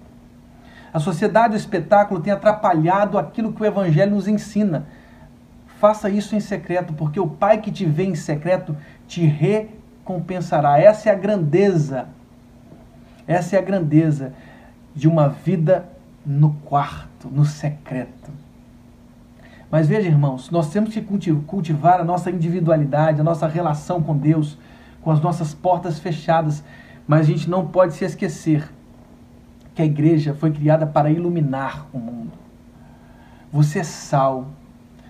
A 0.97 0.99
sociedade 0.99 1.49
do 1.49 1.57
espetáculo 1.57 2.19
tem 2.19 2.33
atrapalhado 2.33 3.19
aquilo 3.19 3.53
que 3.53 3.61
o 3.61 3.65
Evangelho 3.67 4.15
nos 4.15 4.27
ensina. 4.27 4.87
Faça 5.79 6.09
isso 6.09 6.35
em 6.35 6.39
secreto, 6.39 6.91
porque 6.91 7.19
o 7.19 7.27
Pai 7.27 7.61
que 7.61 7.71
te 7.71 7.85
vê 7.85 8.05
em 8.05 8.15
secreto 8.15 8.75
te 9.07 9.23
recompensará. 9.23 10.81
Essa 10.81 11.09
é 11.09 11.11
a 11.11 11.15
grandeza. 11.15 12.07
Essa 13.27 13.57
é 13.57 13.59
a 13.59 13.61
grandeza 13.61 14.33
de 14.95 15.07
uma 15.07 15.29
vida 15.29 15.87
no 16.25 16.55
quarto, 16.65 17.29
no 17.29 17.45
secreto. 17.45 18.31
Mas 19.69 19.87
veja, 19.87 20.07
irmãos, 20.07 20.49
nós 20.49 20.71
temos 20.71 20.91
que 20.91 21.01
cultivar 21.45 22.01
a 22.01 22.03
nossa 22.03 22.31
individualidade, 22.31 23.21
a 23.21 23.23
nossa 23.23 23.45
relação 23.45 24.01
com 24.01 24.17
Deus, 24.17 24.57
com 25.03 25.11
as 25.11 25.21
nossas 25.21 25.53
portas 25.53 25.99
fechadas. 25.99 26.63
Mas 27.07 27.19
a 27.19 27.23
gente 27.25 27.47
não 27.47 27.67
pode 27.67 27.93
se 27.93 28.03
esquecer 28.03 28.67
que 29.77 29.81
a 29.83 29.85
igreja 29.85 30.33
foi 30.33 30.51
criada 30.51 30.87
para 30.87 31.11
iluminar 31.11 31.85
o 31.93 31.99
mundo. 31.99 32.31
Você 33.51 33.77
é 33.77 33.83
sal, 33.83 34.47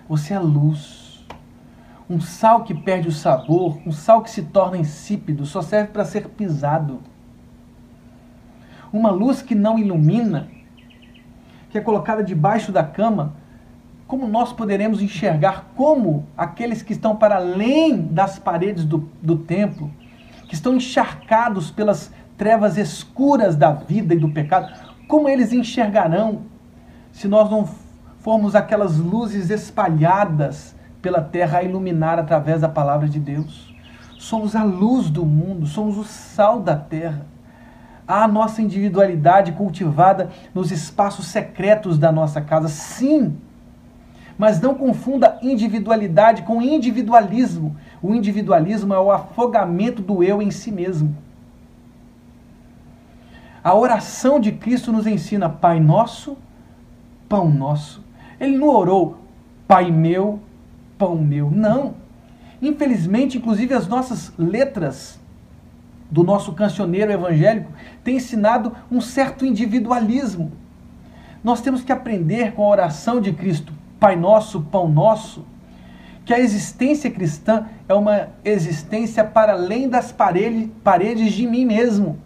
você 0.06 0.34
é 0.34 0.38
luz. 0.38 1.26
Um 2.08 2.20
sal 2.20 2.64
que 2.64 2.74
perde 2.74 3.08
o 3.08 3.12
sabor, 3.12 3.78
um 3.86 3.90
sal 3.90 4.20
que 4.20 4.30
se 4.30 4.42
torna 4.42 4.76
insípido, 4.76 5.46
só 5.46 5.62
serve 5.62 5.90
para 5.90 6.04
ser 6.04 6.28
pisado. 6.28 7.00
Uma 8.92 9.10
luz 9.10 9.40
que 9.40 9.54
não 9.54 9.78
ilumina, 9.78 10.48
que 11.70 11.78
é 11.78 11.80
colocada 11.80 12.22
debaixo 12.22 12.70
da 12.70 12.84
cama, 12.84 13.32
como 14.06 14.28
nós 14.28 14.52
poderemos 14.52 15.00
enxergar 15.00 15.72
como 15.74 16.26
aqueles 16.36 16.82
que 16.82 16.92
estão 16.92 17.16
para 17.16 17.36
além 17.36 18.02
das 18.02 18.38
paredes 18.38 18.84
do, 18.84 19.08
do 19.22 19.38
templo, 19.38 19.90
que 20.46 20.52
estão 20.52 20.74
encharcados 20.74 21.70
pelas 21.70 22.12
trevas 22.38 22.78
escuras 22.78 23.56
da 23.56 23.72
vida 23.72 24.14
e 24.14 24.18
do 24.18 24.28
pecado, 24.28 24.72
como 25.08 25.28
eles 25.28 25.52
enxergarão 25.52 26.42
se 27.10 27.26
nós 27.26 27.50
não 27.50 27.68
formos 28.20 28.54
aquelas 28.54 28.96
luzes 28.96 29.50
espalhadas 29.50 30.74
pela 31.02 31.20
terra 31.20 31.58
a 31.58 31.62
iluminar 31.64 32.18
através 32.18 32.60
da 32.60 32.68
palavra 32.68 33.08
de 33.08 33.18
Deus? 33.18 33.74
Somos 34.18 34.54
a 34.54 34.62
luz 34.62 35.10
do 35.10 35.26
mundo, 35.26 35.66
somos 35.66 35.98
o 35.98 36.04
sal 36.04 36.60
da 36.60 36.76
terra. 36.76 37.26
A 38.06 38.26
nossa 38.28 38.62
individualidade 38.62 39.52
cultivada 39.52 40.30
nos 40.54 40.70
espaços 40.70 41.26
secretos 41.26 41.98
da 41.98 42.10
nossa 42.10 42.40
casa, 42.40 42.68
sim, 42.68 43.36
mas 44.38 44.60
não 44.60 44.74
confunda 44.74 45.38
individualidade 45.42 46.42
com 46.42 46.62
individualismo. 46.62 47.76
O 48.00 48.14
individualismo 48.14 48.94
é 48.94 48.98
o 48.98 49.10
afogamento 49.10 50.00
do 50.00 50.22
eu 50.22 50.40
em 50.40 50.50
si 50.50 50.70
mesmo. 50.70 51.14
A 53.62 53.74
oração 53.74 54.38
de 54.38 54.52
Cristo 54.52 54.92
nos 54.92 55.06
ensina 55.06 55.48
Pai 55.48 55.80
nosso, 55.80 56.36
pão 57.28 57.50
nosso. 57.50 58.04
Ele 58.40 58.56
não 58.56 58.68
orou 58.68 59.18
Pai 59.66 59.90
meu, 59.90 60.40
pão 60.96 61.16
meu. 61.16 61.50
Não. 61.50 61.94
Infelizmente, 62.62 63.38
inclusive 63.38 63.74
as 63.74 63.86
nossas 63.86 64.32
letras 64.38 65.20
do 66.10 66.24
nosso 66.24 66.52
cancioneiro 66.52 67.12
evangélico 67.12 67.70
têm 68.02 68.16
ensinado 68.16 68.74
um 68.90 69.00
certo 69.00 69.44
individualismo. 69.44 70.52
Nós 71.44 71.60
temos 71.60 71.82
que 71.82 71.92
aprender 71.92 72.52
com 72.52 72.64
a 72.64 72.68
oração 72.68 73.20
de 73.20 73.32
Cristo, 73.32 73.72
Pai 74.00 74.16
Nosso, 74.16 74.62
Pão 74.62 74.88
Nosso, 74.88 75.44
que 76.24 76.32
a 76.32 76.40
existência 76.40 77.10
cristã 77.10 77.66
é 77.88 77.94
uma 77.94 78.28
existência 78.44 79.24
para 79.24 79.52
além 79.52 79.88
das 79.88 80.12
paredes 80.12 81.32
de 81.32 81.46
mim 81.46 81.64
mesmo. 81.64 82.18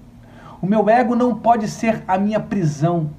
O 0.62 0.66
meu 0.66 0.88
ego 0.88 1.16
não 1.16 1.34
pode 1.34 1.66
ser 1.66 2.04
a 2.06 2.16
minha 2.16 2.38
prisão. 2.38 3.10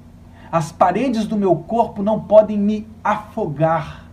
As 0.50 0.72
paredes 0.72 1.26
do 1.26 1.36
meu 1.36 1.54
corpo 1.54 2.02
não 2.02 2.18
podem 2.18 2.56
me 2.56 2.88
afogar. 3.04 4.06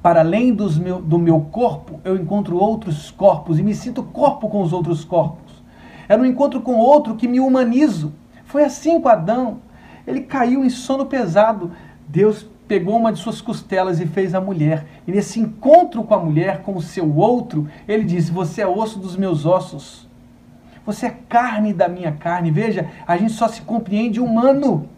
Para 0.00 0.20
além 0.20 0.54
dos 0.54 0.78
meu, 0.78 1.02
do 1.02 1.18
meu 1.18 1.40
corpo, 1.40 1.98
eu 2.04 2.14
encontro 2.14 2.56
outros 2.56 3.10
corpos 3.10 3.58
e 3.58 3.64
me 3.64 3.74
sinto 3.74 4.04
corpo 4.04 4.48
com 4.48 4.62
os 4.62 4.72
outros 4.72 5.04
corpos. 5.04 5.60
É 6.08 6.16
no 6.16 6.24
encontro 6.24 6.60
com 6.60 6.76
outro 6.76 7.16
que 7.16 7.26
me 7.26 7.40
humanizo. 7.40 8.12
Foi 8.44 8.62
assim 8.62 9.00
com 9.00 9.08
Adão. 9.08 9.58
Ele 10.06 10.20
caiu 10.20 10.64
em 10.64 10.70
sono 10.70 11.06
pesado. 11.06 11.72
Deus 12.06 12.46
pegou 12.68 12.96
uma 12.96 13.12
de 13.12 13.18
suas 13.18 13.40
costelas 13.40 13.98
e 13.98 14.06
fez 14.06 14.36
a 14.36 14.40
mulher. 14.40 14.86
E 15.04 15.10
nesse 15.10 15.40
encontro 15.40 16.04
com 16.04 16.14
a 16.14 16.18
mulher, 16.20 16.62
com 16.62 16.76
o 16.76 16.82
seu 16.82 17.12
outro, 17.12 17.68
ele 17.88 18.04
disse: 18.04 18.30
Você 18.30 18.62
é 18.62 18.66
osso 18.68 19.00
dos 19.00 19.16
meus 19.16 19.46
ossos. 19.46 20.11
Você 20.84 21.06
é 21.06 21.16
carne 21.28 21.72
da 21.72 21.88
minha 21.88 22.12
carne. 22.12 22.50
Veja, 22.50 22.90
a 23.06 23.16
gente 23.16 23.32
só 23.32 23.48
se 23.48 23.62
compreende 23.62 24.20
humano 24.20 24.88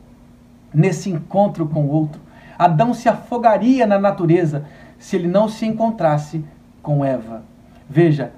nesse 0.72 1.10
encontro 1.10 1.66
com 1.66 1.84
o 1.84 1.90
outro. 1.90 2.20
Adão 2.58 2.94
se 2.94 3.08
afogaria 3.08 3.86
na 3.86 3.98
natureza 3.98 4.64
se 4.98 5.16
ele 5.16 5.28
não 5.28 5.48
se 5.48 5.66
encontrasse 5.66 6.44
com 6.82 7.04
Eva. 7.04 7.42
Veja, 7.88 8.32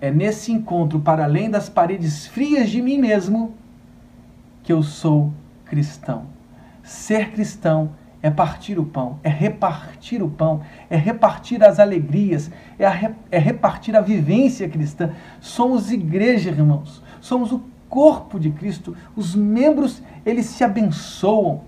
é 0.00 0.10
nesse 0.10 0.52
encontro 0.52 1.00
para 1.00 1.24
além 1.24 1.50
das 1.50 1.68
paredes 1.68 2.26
frias 2.26 2.70
de 2.70 2.80
mim 2.82 2.98
mesmo 2.98 3.54
que 4.62 4.72
eu 4.72 4.82
sou 4.82 5.32
cristão. 5.64 6.26
Ser 6.82 7.30
cristão 7.30 7.90
é 8.22 8.30
partir 8.30 8.78
o 8.78 8.84
pão, 8.84 9.18
é 9.22 9.28
repartir 9.28 10.22
o 10.22 10.28
pão, 10.28 10.62
é 10.90 10.96
repartir 10.96 11.62
as 11.62 11.78
alegrias, 11.78 12.50
é, 12.78 12.88
re, 12.88 13.10
é 13.30 13.38
repartir 13.38 13.94
a 13.96 14.00
vivência 14.00 14.68
cristã. 14.68 15.12
Somos 15.40 15.92
igreja, 15.92 16.50
irmãos, 16.50 17.02
somos 17.20 17.52
o 17.52 17.62
corpo 17.88 18.38
de 18.38 18.50
Cristo. 18.50 18.96
Os 19.14 19.34
membros, 19.34 20.02
eles 20.26 20.46
se 20.46 20.64
abençoam. 20.64 21.62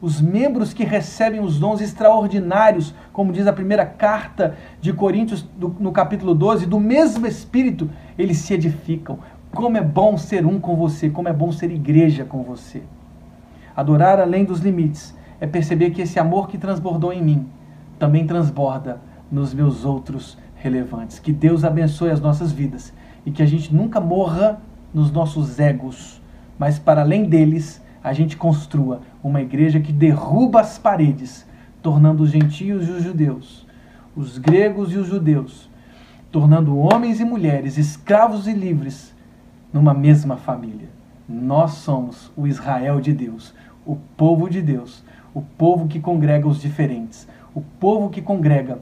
Os 0.00 0.20
membros 0.20 0.72
que 0.72 0.84
recebem 0.84 1.40
os 1.40 1.58
dons 1.58 1.80
extraordinários, 1.80 2.94
como 3.12 3.32
diz 3.32 3.46
a 3.46 3.52
primeira 3.52 3.84
carta 3.84 4.56
de 4.80 4.92
Coríntios, 4.92 5.42
do, 5.42 5.74
no 5.80 5.90
capítulo 5.90 6.34
12, 6.34 6.66
do 6.66 6.78
mesmo 6.78 7.26
Espírito, 7.26 7.90
eles 8.16 8.38
se 8.38 8.54
edificam. 8.54 9.18
Como 9.52 9.76
é 9.76 9.80
bom 9.80 10.16
ser 10.16 10.46
um 10.46 10.60
com 10.60 10.76
você, 10.76 11.08
como 11.08 11.28
é 11.28 11.32
bom 11.32 11.50
ser 11.50 11.72
igreja 11.72 12.24
com 12.24 12.42
você. 12.42 12.82
Adorar 13.74 14.20
além 14.20 14.44
dos 14.44 14.60
limites 14.60 15.17
é 15.40 15.46
perceber 15.46 15.90
que 15.90 16.02
esse 16.02 16.18
amor 16.18 16.48
que 16.48 16.58
transbordou 16.58 17.12
em 17.12 17.22
mim 17.22 17.46
também 17.98 18.26
transborda 18.26 19.00
nos 19.30 19.52
meus 19.52 19.84
outros 19.84 20.38
relevantes. 20.56 21.18
Que 21.18 21.32
Deus 21.32 21.64
abençoe 21.64 22.10
as 22.10 22.20
nossas 22.20 22.52
vidas 22.52 22.92
e 23.24 23.30
que 23.30 23.42
a 23.42 23.46
gente 23.46 23.74
nunca 23.74 24.00
morra 24.00 24.60
nos 24.92 25.10
nossos 25.10 25.58
egos, 25.58 26.20
mas 26.58 26.78
para 26.78 27.02
além 27.02 27.24
deles, 27.24 27.82
a 28.02 28.12
gente 28.12 28.36
construa 28.36 29.02
uma 29.22 29.40
igreja 29.40 29.80
que 29.80 29.92
derruba 29.92 30.60
as 30.60 30.78
paredes, 30.78 31.46
tornando 31.82 32.22
os 32.22 32.30
gentios 32.30 32.88
e 32.88 32.90
os 32.90 33.02
judeus, 33.02 33.66
os 34.16 34.38
gregos 34.38 34.92
e 34.92 34.96
os 34.96 35.06
judeus, 35.06 35.68
tornando 36.32 36.78
homens 36.78 37.20
e 37.20 37.24
mulheres 37.24 37.76
escravos 37.76 38.46
e 38.46 38.52
livres 38.52 39.14
numa 39.72 39.92
mesma 39.92 40.36
família. 40.36 40.88
Nós 41.28 41.72
somos 41.72 42.32
o 42.36 42.46
Israel 42.46 43.00
de 43.00 43.12
Deus, 43.12 43.54
o 43.84 43.96
povo 44.16 44.48
de 44.48 44.62
Deus 44.62 45.04
o 45.34 45.42
povo 45.42 45.88
que 45.88 46.00
congrega 46.00 46.46
os 46.46 46.60
diferentes, 46.60 47.28
o 47.54 47.60
povo 47.60 48.10
que 48.10 48.22
congrega 48.22 48.78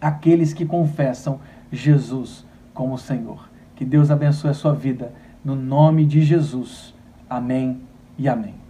aqueles 0.00 0.52
que 0.52 0.66
confessam 0.66 1.40
Jesus 1.70 2.44
como 2.74 2.98
Senhor. 2.98 3.48
Que 3.76 3.84
Deus 3.84 4.10
abençoe 4.10 4.50
a 4.50 4.54
sua 4.54 4.74
vida, 4.74 5.12
no 5.44 5.54
nome 5.54 6.04
de 6.04 6.22
Jesus. 6.22 6.94
Amém 7.28 7.80
e 8.18 8.28
amém. 8.28 8.61